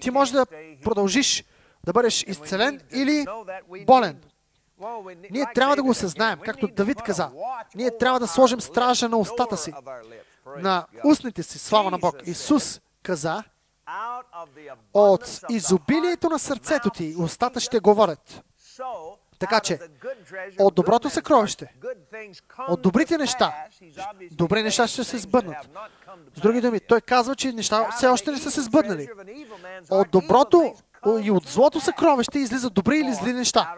Ти 0.00 0.10
можеш 0.10 0.32
да 0.32 0.46
продължиш 0.82 1.44
да 1.84 1.92
бъдеш 1.92 2.22
изцелен 2.22 2.80
или 2.92 3.26
болен. 3.86 4.22
Ние 5.30 5.46
трябва 5.54 5.76
да 5.76 5.82
го 5.82 5.90
осъзнаем, 5.90 6.38
както 6.44 6.68
Давид 6.68 7.02
каза. 7.02 7.30
Ние 7.74 7.98
трябва 7.98 8.20
да 8.20 8.26
сложим 8.26 8.60
стража 8.60 9.08
на 9.08 9.16
устата 9.16 9.56
си, 9.56 9.72
на 10.56 10.86
устните 11.04 11.42
си, 11.42 11.58
слава 11.58 11.90
на 11.90 11.98
Бог. 11.98 12.16
Исус 12.26 12.80
каза, 13.02 13.42
от 14.94 15.40
изобилието 15.50 16.28
на 16.28 16.38
сърцето 16.38 16.90
ти 16.90 17.14
устата 17.18 17.60
ще 17.60 17.80
говорят. 17.80 18.42
Така 19.38 19.60
че, 19.60 19.78
от 20.58 20.74
доброто 20.74 21.10
съкровище, 21.10 21.74
от 22.68 22.82
добрите 22.82 23.18
неща, 23.18 23.54
добри 24.32 24.62
неща 24.62 24.86
ще 24.86 25.04
се 25.04 25.18
сбъднат. 25.18 25.68
С 26.36 26.40
други 26.40 26.60
думи, 26.60 26.80
той 26.80 27.00
казва, 27.00 27.36
че 27.36 27.52
неща 27.52 27.90
все 27.96 28.06
още 28.06 28.30
не 28.30 28.38
са 28.38 28.50
се 28.50 28.60
сбъднали. 28.60 29.08
От 29.90 30.10
доброто 30.10 30.74
и 31.22 31.30
от 31.30 31.46
злото 31.46 31.80
съкровище 31.80 32.38
излизат 32.38 32.74
добри 32.74 32.98
или 32.98 33.12
зли 33.12 33.32
неща. 33.32 33.74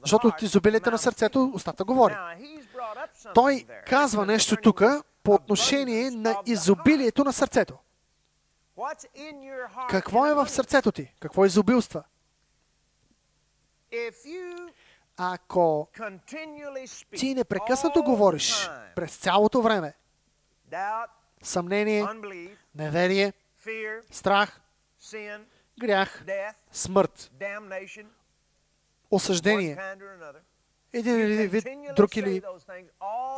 Защото 0.00 0.26
от 0.26 0.42
изобилието 0.42 0.90
на 0.90 0.98
сърцето 0.98 1.52
устата 1.54 1.84
говори. 1.84 2.16
Той 3.34 3.66
казва 3.86 4.26
нещо 4.26 4.56
тук 4.56 4.82
по 5.22 5.34
отношение 5.34 6.10
на 6.10 6.36
изобилието 6.46 7.24
на 7.24 7.32
сърцето. 7.32 7.74
Какво 9.90 10.26
е 10.26 10.34
в 10.34 10.48
сърцето 10.48 10.92
ти? 10.92 11.14
Какво 11.20 11.44
изобилства? 11.44 12.04
Ако 15.16 15.88
ти 17.16 17.34
непрекъснато 17.34 18.02
говориш 18.02 18.70
през 18.94 19.16
цялото 19.16 19.62
време 19.62 19.94
съмнение, 21.42 22.06
неверие, 22.74 23.32
страх, 24.10 24.60
грях, 25.78 26.24
смърт, 26.72 27.30
осъждение, 29.10 29.78
един 30.92 31.20
или 31.20 31.46
вид, 31.46 31.66
друг 31.96 32.16
или 32.16 32.42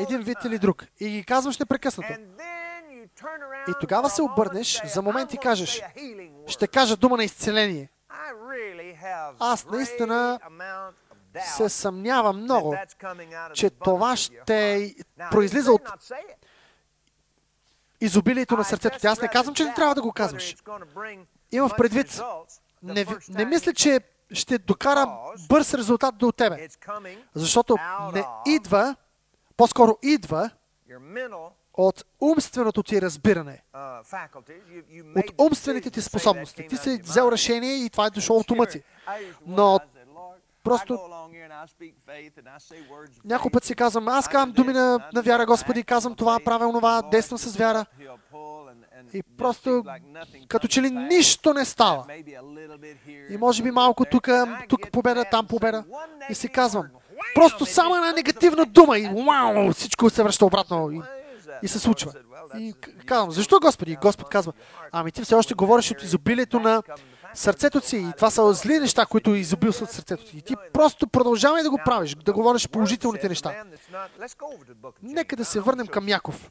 един 0.01 0.21
вид 0.21 0.39
или 0.45 0.59
друг. 0.59 0.85
И 1.01 1.09
ги 1.09 1.25
казваш 1.25 1.59
непрекъснато. 1.59 2.13
И 3.69 3.73
тогава 3.81 4.11
се 4.11 4.23
обърнеш 4.23 4.83
за 4.85 5.03
момент 5.03 5.35
и 5.35 5.39
кажеш, 5.39 5.83
ще 6.47 6.67
кажа 6.69 6.97
дума 6.97 7.17
на 7.17 7.25
изцеление. 7.25 7.89
Аз 9.39 9.67
наистина 9.67 10.41
се 11.57 11.69
съмнявам 11.69 12.43
много, 12.43 12.77
че 13.55 13.71
това 13.71 14.17
ще 14.17 14.95
произлиза 15.31 15.73
от 15.73 15.91
изобилието 18.01 18.57
на 18.57 18.65
сърцето 18.65 18.99
ти. 18.99 19.07
Аз 19.07 19.21
не 19.23 19.29
казвам, 19.29 19.55
че 19.55 19.65
не 19.65 19.75
трябва 19.75 19.95
да 19.95 20.03
го 20.03 20.13
казваш. 20.13 20.57
Имам 21.53 21.69
в 21.69 21.77
предвид, 21.77 22.21
не, 22.83 23.07
не 23.29 23.45
мисля, 23.45 23.75
че 23.75 24.01
ще 24.33 24.59
докара 24.59 25.19
бърз 25.49 25.75
резултат 25.75 26.17
до 26.19 26.33
тебе. 26.33 26.69
Защото 27.35 27.77
не 28.15 28.25
идва, 28.47 28.97
по-скоро 29.57 29.99
идва 30.03 30.51
от 31.75 32.05
умственото 32.21 32.83
ти 32.83 33.03
разбиране, 33.03 33.63
от 35.17 35.41
умствените 35.41 35.91
ти 35.91 36.03
способности. 36.03 36.67
Ти 36.69 36.77
си 36.77 37.01
взел 37.03 37.29
решение 37.33 37.73
и 37.85 37.91
това 37.91 38.07
е 38.07 38.11
дошло 38.11 38.37
от 38.37 38.51
ума 38.51 38.67
ти. 38.67 38.83
Но 39.47 39.81
просто 40.63 40.99
някой 43.25 43.51
път 43.51 43.65
си 43.65 43.75
казвам, 43.75 44.09
аз 44.09 44.29
казвам 44.29 44.53
думи 44.53 44.73
на, 44.73 44.99
на 45.15 45.23
вяра, 45.23 45.47
Господи, 45.47 45.83
казвам 45.83 46.15
това, 46.15 46.41
правя 46.45 46.73
това, 46.73 47.03
действам 47.03 47.39
с 47.39 47.57
вяра. 47.57 47.87
И 49.15 49.23
просто 49.23 49.85
като 50.49 50.69
че 50.69 50.83
ли 50.83 50.91
нищо 50.91 51.55
не 51.55 51.65
става. 51.65 52.05
И 53.31 53.37
може 53.37 53.63
би 53.63 53.71
малко 53.71 54.05
тук, 54.05 54.29
тук 54.69 54.91
победа, 54.91 55.25
там 55.31 55.47
победа. 55.47 55.85
И 56.31 56.35
си 56.35 56.49
казвам, 56.49 56.87
просто 57.35 57.67
само 57.67 57.97
една 57.97 58.13
негативна 58.13 58.67
дума 58.67 58.99
и 58.99 59.25
вау, 59.27 59.73
всичко 59.73 60.11
се 60.11 60.23
връща 60.23 60.47
обратно 60.47 60.91
и, 60.91 61.01
и 61.63 61.69
се 61.69 61.79
случва. 61.79 62.13
И 62.59 62.75
казвам, 63.07 63.31
защо 63.31 63.61
Господи? 63.61 63.93
И 63.93 63.97
Господ 63.97 64.29
казва, 64.29 64.53
ами 64.93 65.13
ти 65.13 65.23
все 65.23 65.35
още 65.35 65.55
говориш 65.55 65.91
от 65.91 66.03
изобилието 66.03 66.61
на 66.61 66.83
сърцето 67.35 67.81
си. 67.81 67.97
И 67.97 68.13
това 68.17 68.31
са 68.31 68.53
зли 68.53 68.79
неща, 68.79 69.07
които 69.07 69.35
изобилстват 69.35 69.91
сърцето 69.91 70.25
ти. 70.25 70.39
И 70.39 70.43
ти 70.43 70.55
просто 70.73 71.09
продължавай 71.09 71.63
да 71.63 71.71
го 71.71 71.81
правиш, 71.85 72.15
да 72.15 72.33
говориш 72.33 72.69
положителните 72.69 73.29
неща. 73.29 73.65
Нека 75.03 75.37
да 75.37 75.45
се 75.45 75.61
върнем 75.61 75.87
към 75.87 76.09
Яков. 76.09 76.51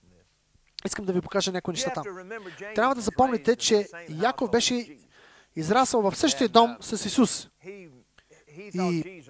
Искам 0.85 1.05
да 1.05 1.13
ви 1.13 1.21
покажа 1.21 1.51
някои 1.51 1.71
неща 1.71 1.91
там. 1.93 2.03
Трябва 2.75 2.95
да 2.95 3.01
запомните, 3.01 3.55
че 3.55 3.87
Яков 4.09 4.51
беше 4.51 4.97
израсъл 5.55 6.01
в 6.01 6.15
същия 6.15 6.49
дом 6.49 6.77
с 6.81 7.05
Исус. 7.05 7.49
И 8.73 9.23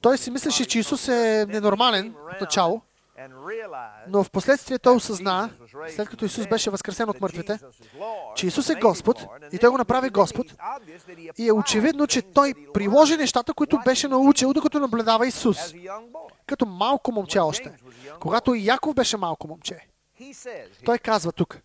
той 0.00 0.18
си 0.18 0.30
мислеше, 0.30 0.64
че 0.64 0.78
Исус 0.78 1.08
е 1.08 1.46
ненормален 1.48 2.14
от 2.34 2.40
начало, 2.40 2.82
но 4.08 4.24
в 4.24 4.30
последствие 4.30 4.78
той 4.78 4.96
осъзна, 4.96 5.50
след 5.96 6.08
като 6.08 6.24
Исус 6.24 6.46
беше 6.46 6.70
възкресен 6.70 7.08
от 7.08 7.20
мъртвите, 7.20 7.58
че 8.34 8.46
Исус 8.46 8.68
е 8.70 8.74
Господ 8.74 9.26
и 9.52 9.58
той 9.58 9.70
го 9.70 9.78
направи 9.78 10.10
Господ. 10.10 10.46
И 11.38 11.48
е 11.48 11.52
очевидно, 11.52 12.06
че 12.06 12.22
той 12.22 12.54
приложи 12.74 13.16
нещата, 13.16 13.54
които 13.54 13.78
беше 13.84 14.08
научил, 14.08 14.52
докато 14.52 14.80
наблюдава 14.80 15.26
Исус. 15.26 15.56
Като 16.46 16.66
малко 16.66 17.12
момче 17.12 17.38
още. 17.38 17.76
Когато 18.20 18.54
и 18.54 18.66
Яков 18.66 18.94
беше 18.94 19.16
малко 19.16 19.48
момче. 19.48 19.88
Той 20.84 20.98
казва 20.98 21.32
тук, 21.32 21.58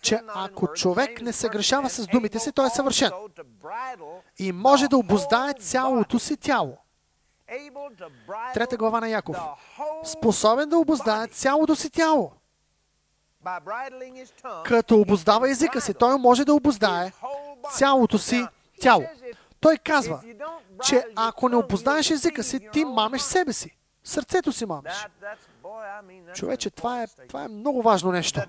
че 0.00 0.20
ако 0.34 0.72
човек 0.72 1.20
не 1.20 1.32
се 1.32 1.48
грешава 1.48 1.90
с 1.90 2.06
думите 2.06 2.38
си, 2.38 2.52
той 2.52 2.66
е 2.66 2.70
съвършен 2.70 3.10
и 4.38 4.52
може 4.52 4.88
да 4.88 4.96
обоздае 4.96 5.54
цялото 5.54 6.18
си 6.18 6.36
тяло. 6.36 6.78
Трета 8.54 8.76
глава 8.76 9.00
на 9.00 9.08
Яков. 9.08 9.36
Способен 10.04 10.68
да 10.68 10.78
обоздае 10.78 11.26
цялото 11.26 11.76
си 11.76 11.90
тяло. 11.90 12.32
Като 14.64 15.00
обоздава 15.00 15.50
езика 15.50 15.80
си, 15.80 15.94
той 15.94 16.18
може 16.18 16.44
да 16.44 16.54
обоздае 16.54 17.12
цялото 17.72 18.18
си 18.18 18.46
тяло. 18.80 19.04
Той 19.60 19.78
казва, 19.78 20.20
че 20.84 21.04
ако 21.16 21.48
не 21.48 21.56
обоздаеш 21.56 22.10
езика 22.10 22.42
си, 22.42 22.68
ти 22.72 22.84
мамеш 22.84 23.22
себе 23.22 23.52
си. 23.52 23.76
Сърцето 24.04 24.52
си 24.52 24.66
мамеш. 24.66 25.06
Човече, 26.34 26.70
това 26.70 27.02
е, 27.02 27.06
това 27.28 27.44
е 27.44 27.48
много 27.48 27.82
важно 27.82 28.12
нещо. 28.12 28.40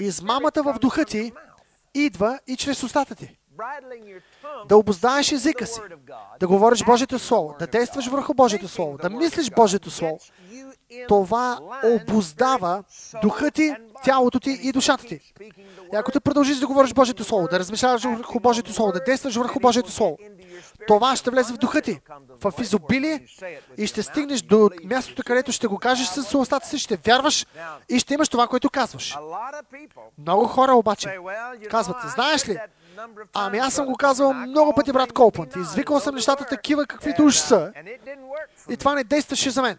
Измамата 0.00 0.62
в 0.62 0.78
духа 0.80 1.04
ти 1.04 1.32
идва 1.94 2.40
и 2.46 2.56
чрез 2.56 2.82
устата 2.82 3.14
ти. 3.14 3.36
Да 4.68 4.76
обоздаеш 4.76 5.32
езика 5.32 5.66
си, 5.66 5.80
да 6.40 6.46
говориш 6.46 6.84
Божието 6.84 7.18
Слово, 7.18 7.56
да 7.58 7.66
действаш 7.66 8.06
върху 8.06 8.34
Божието 8.34 8.68
Слово, 8.68 8.98
да 8.98 9.10
мислиш 9.10 9.50
Божието 9.50 9.90
Слово. 9.90 10.18
Това 11.08 11.58
обоздава 11.84 12.84
духа 13.22 13.50
ти, 13.50 13.74
тялото 14.04 14.40
ти 14.40 14.50
и 14.62 14.72
душата 14.72 15.04
ти. 15.04 15.20
И 15.92 15.96
ако 15.96 16.12
ти 16.12 16.20
продължиш 16.20 16.58
да 16.58 16.66
говориш 16.66 16.92
Божието 16.92 17.24
Слово, 17.24 17.48
да 17.48 17.58
размишляваш 17.58 18.04
върху 18.04 18.40
Божието 18.40 18.72
Слово, 18.72 18.92
да 18.92 19.00
действаш 19.00 19.36
върху 19.36 19.60
Божието 19.60 19.90
Слово, 19.90 20.18
това 20.86 21.16
ще 21.16 21.30
влезе 21.30 21.52
в 21.52 21.56
духа 21.56 21.82
ти, 21.82 22.00
в 22.44 22.52
изобилие 22.60 23.26
и 23.76 23.86
ще 23.86 24.02
стигнеш 24.02 24.42
до 24.42 24.70
мястото, 24.84 25.22
където 25.26 25.52
ще 25.52 25.66
го 25.66 25.78
кажеш 25.78 26.06
с 26.06 26.38
устата 26.38 26.66
си, 26.66 26.78
ще 26.78 26.96
вярваш 26.96 27.46
и 27.88 27.98
ще 27.98 28.14
имаш 28.14 28.28
това, 28.28 28.46
което 28.46 28.70
казваш. 28.70 29.16
Много 30.18 30.46
хора 30.46 30.72
обаче 30.72 31.18
казват, 31.70 31.96
знаеш 32.14 32.48
ли, 32.48 32.58
Ами 33.34 33.58
аз 33.58 33.74
съм 33.74 33.86
го 33.86 33.96
казал 33.96 34.32
много 34.32 34.74
пъти, 34.74 34.92
брат 34.92 35.12
Колпант. 35.12 35.56
Извикал 35.56 36.00
съм 36.00 36.14
нещата 36.14 36.46
такива, 36.46 36.86
каквито 36.86 37.22
уж 37.22 37.36
са. 37.36 37.72
И 38.68 38.76
това 38.76 38.94
не 38.94 39.04
действаше 39.04 39.50
за 39.50 39.62
мен. 39.62 39.78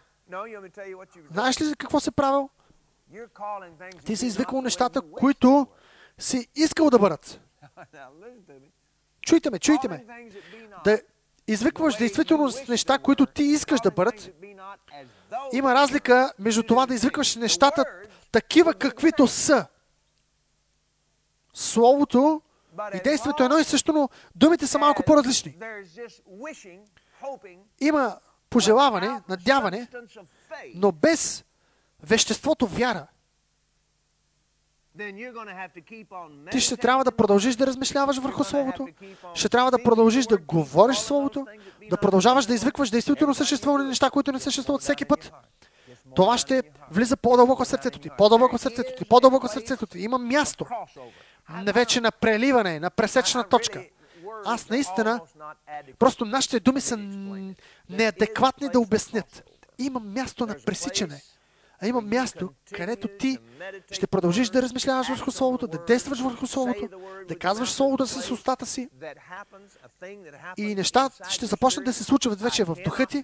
Знаеш 1.32 1.62
ли 1.62 1.66
за 1.66 1.76
какво 1.76 2.00
се 2.00 2.12
правил? 2.12 2.50
Ти 4.06 4.16
си 4.16 4.26
извикал 4.26 4.62
нещата, 4.62 5.02
които 5.02 5.68
си 6.18 6.48
искал 6.56 6.90
да 6.90 7.00
бъдат. 7.00 7.42
Чуйте 9.22 9.50
ме, 9.50 9.60
чуйте 9.60 9.88
ме. 9.88 10.06
Да 10.84 11.00
извикваш 11.48 11.96
действително 11.96 12.50
неща, 12.70 13.00
които 13.00 13.26
ти 13.26 13.44
искаш 13.44 13.82
да 13.82 13.92
бъдат. 13.92 14.30
Има 15.54 15.76
разлика 15.76 16.34
между 16.40 16.64
това 16.64 16.86
да 16.86 16.94
извикваш 16.94 17.36
нещата 17.36 17.86
такива, 18.32 18.74
каквито 18.74 19.28
са. 19.28 19.68
Словото 21.54 22.42
и 22.94 23.00
действието 23.04 23.44
е 23.44 23.46
едно 23.46 23.58
и 23.58 23.64
също, 23.64 23.94
но 23.94 24.10
думите 24.36 24.68
са 24.68 24.80
малко 24.80 25.04
по-различни. 25.04 25.58
Има 27.82 28.18
пожелаване, 28.50 29.22
надяване, 29.30 29.88
но 30.76 30.92
без 30.92 31.46
веществото 32.04 32.68
вяра. 32.68 33.08
Ти 36.52 36.60
ще 36.60 36.78
трябва 36.78 37.04
да 37.04 37.12
продължиш 37.12 37.56
да 37.56 37.68
размишляваш 37.68 38.18
върху 38.18 38.44
Словото, 38.44 38.88
ще 39.34 39.50
трябва 39.50 39.72
да 39.72 39.84
продължиш 39.84 40.26
да 40.26 40.38
говориш 40.38 40.98
Словото, 40.98 41.46
да 41.90 41.98
продължаваш 41.98 42.46
да 42.46 42.54
извикваш 42.54 42.90
действително 42.90 43.34
съществувани 43.34 43.88
неща, 43.88 44.10
които 44.10 44.32
не 44.32 44.40
съществуват 44.40 44.82
всеки 44.82 45.06
път. 45.06 45.32
Това 46.16 46.38
ще 46.38 46.64
влиза 46.92 47.18
по-дълбоко 47.18 47.66
в 47.66 47.68
сърцето 47.68 48.00
ти, 48.00 48.10
по-дълбоко 48.18 48.58
в 48.58 48.62
сърцето 48.62 48.94
ти, 48.98 49.06
по-дълбоко 49.06 49.48
в 49.48 49.52
сърцето 49.52 49.86
ти. 49.86 50.00
Има 50.00 50.18
място 50.18 50.66
вече 51.50 52.02
на 52.02 52.12
преливане, 52.12 52.80
на 52.80 52.90
пресечна 52.90 53.44
точка. 53.44 53.84
Аз 54.46 54.70
наистина, 54.70 55.22
просто 56.00 56.26
нашите 56.26 56.60
думи 56.60 56.82
са 56.82 56.98
неадекватни 57.90 58.70
да 58.70 58.80
обяснят. 58.80 59.44
Има 59.78 60.00
място 60.00 60.46
на 60.46 60.56
пресичане. 60.66 61.22
А 61.82 61.88
има 61.88 62.02
място, 62.02 62.50
където 62.76 63.08
ти 63.20 63.38
ще 63.92 64.08
продължиш 64.08 64.50
да 64.50 64.62
размишляваш 64.62 65.10
върху 65.10 65.32
Словото, 65.32 65.68
да 65.68 65.86
действаш 65.86 66.20
върху 66.20 66.48
Словото, 66.48 66.90
да 67.28 67.40
казваш 67.40 67.72
Словото 67.72 68.08
с 68.08 68.32
устата 68.32 68.66
си. 68.66 68.90
И 70.58 70.76
неща 70.76 71.10
ще 71.30 71.46
започнат 71.46 71.86
да 71.86 71.94
се 71.94 72.04
случват 72.04 72.42
вече 72.42 72.64
в 72.64 72.76
духа 72.84 73.06
ти. 73.06 73.24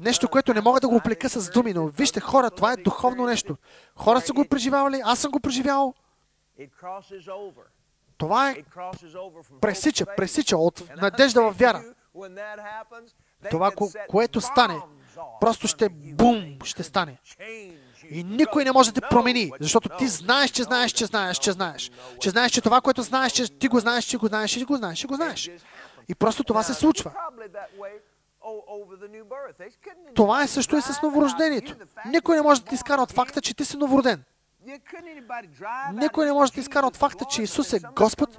Нещо, 0.00 0.28
което 0.28 0.54
не 0.54 0.60
мога 0.60 0.80
да 0.80 0.88
го 0.88 0.96
оплека 0.96 1.28
с 1.28 1.50
думи, 1.50 1.72
но 1.72 1.86
вижте, 1.86 2.20
хора, 2.20 2.50
това 2.50 2.72
е 2.72 2.76
духовно 2.76 3.26
нещо. 3.26 3.56
Хора 3.96 4.20
са 4.20 4.32
го 4.32 4.44
преживявали, 4.44 5.00
аз 5.04 5.18
съм 5.18 5.30
го 5.30 5.40
преживявал. 5.40 5.94
Това 8.18 8.50
е 8.50 8.56
пресича, 9.60 10.06
пресича 10.16 10.56
от 10.56 10.82
надежда 10.96 11.42
в 11.42 11.58
вяра. 11.58 11.84
Това, 13.50 13.70
което 14.08 14.40
стане, 14.40 14.80
просто 15.40 15.68
ще 15.68 15.88
бум, 15.88 16.58
ще 16.64 16.82
стане. 16.82 17.18
И 18.10 18.24
никой 18.24 18.64
не 18.64 18.72
може 18.72 18.92
да 18.92 19.00
те 19.00 19.08
промени, 19.10 19.52
защото 19.60 19.88
ти 19.98 20.08
знаеш, 20.08 20.50
че 20.50 20.62
знаеш, 20.62 20.92
че 20.92 21.06
знаеш, 21.06 21.38
че 21.38 21.52
знаеш. 21.52 21.90
Че 22.20 22.30
знаеш, 22.30 22.52
че 22.52 22.60
това, 22.60 22.80
което 22.80 23.02
знаеш, 23.02 23.32
че 23.32 23.58
ти 23.58 23.68
го 23.68 23.80
знаеш, 23.80 24.04
че 24.04 24.16
го 24.16 24.26
знаеш, 24.26 24.50
че 24.50 24.64
го 24.64 24.76
знаеш, 24.76 24.98
че 24.98 25.06
го 25.06 25.14
знаеш. 25.14 25.50
И 26.08 26.14
просто 26.14 26.44
това 26.44 26.62
се 26.62 26.74
случва. 26.74 27.12
Това 30.14 30.42
е 30.42 30.48
също 30.48 30.76
и 30.76 30.82
с 30.82 31.02
новорождението. 31.02 31.74
Никой 32.06 32.36
не 32.36 32.42
може 32.42 32.60
да 32.62 32.68
ти 32.68 32.74
изкара 32.74 33.02
от 33.02 33.12
факта, 33.12 33.40
че 33.40 33.54
ти 33.54 33.64
си 33.64 33.76
новороден. 33.76 34.24
Никой 35.92 36.26
не 36.26 36.32
може 36.32 36.52
да 36.52 36.60
изкара 36.60 36.86
от 36.86 36.96
факта, 36.96 37.24
че 37.30 37.42
Исус 37.42 37.72
е 37.72 37.80
Господ. 37.96 38.38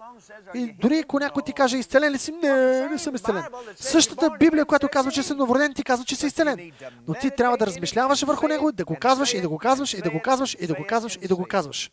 И 0.53 0.75
дори 0.81 0.99
ако 0.99 1.19
някой 1.19 1.43
ти 1.43 1.53
каже, 1.53 1.77
изцелен 1.77 2.11
ли 2.11 2.17
си? 2.17 2.31
Не, 2.31 2.89
не 2.89 2.97
съм 2.97 3.15
изцелен. 3.15 3.43
Същата 3.75 4.29
Библия, 4.39 4.65
която 4.65 4.89
казва, 4.89 5.11
че 5.11 5.23
си 5.23 5.33
новороден, 5.33 5.73
ти 5.73 5.83
казва, 5.83 6.05
че 6.05 6.15
си 6.15 6.25
изцелен. 6.25 6.71
Но 7.07 7.13
ти 7.13 7.31
трябва 7.31 7.57
да 7.57 7.67
размишляваш 7.67 8.23
върху 8.23 8.47
него, 8.47 8.71
да 8.71 8.85
го 8.85 8.95
казваш 8.95 9.33
и 9.33 9.41
да 9.41 9.49
го 9.49 9.57
казваш 9.57 9.93
и 9.93 10.01
да 10.01 10.11
го 10.11 10.21
казваш 10.21 10.57
и 10.59 10.67
да 10.67 10.73
го 10.73 10.85
казваш 10.87 11.19
и 11.21 11.27
да 11.27 11.35
го 11.35 11.45
казваш. 11.45 11.91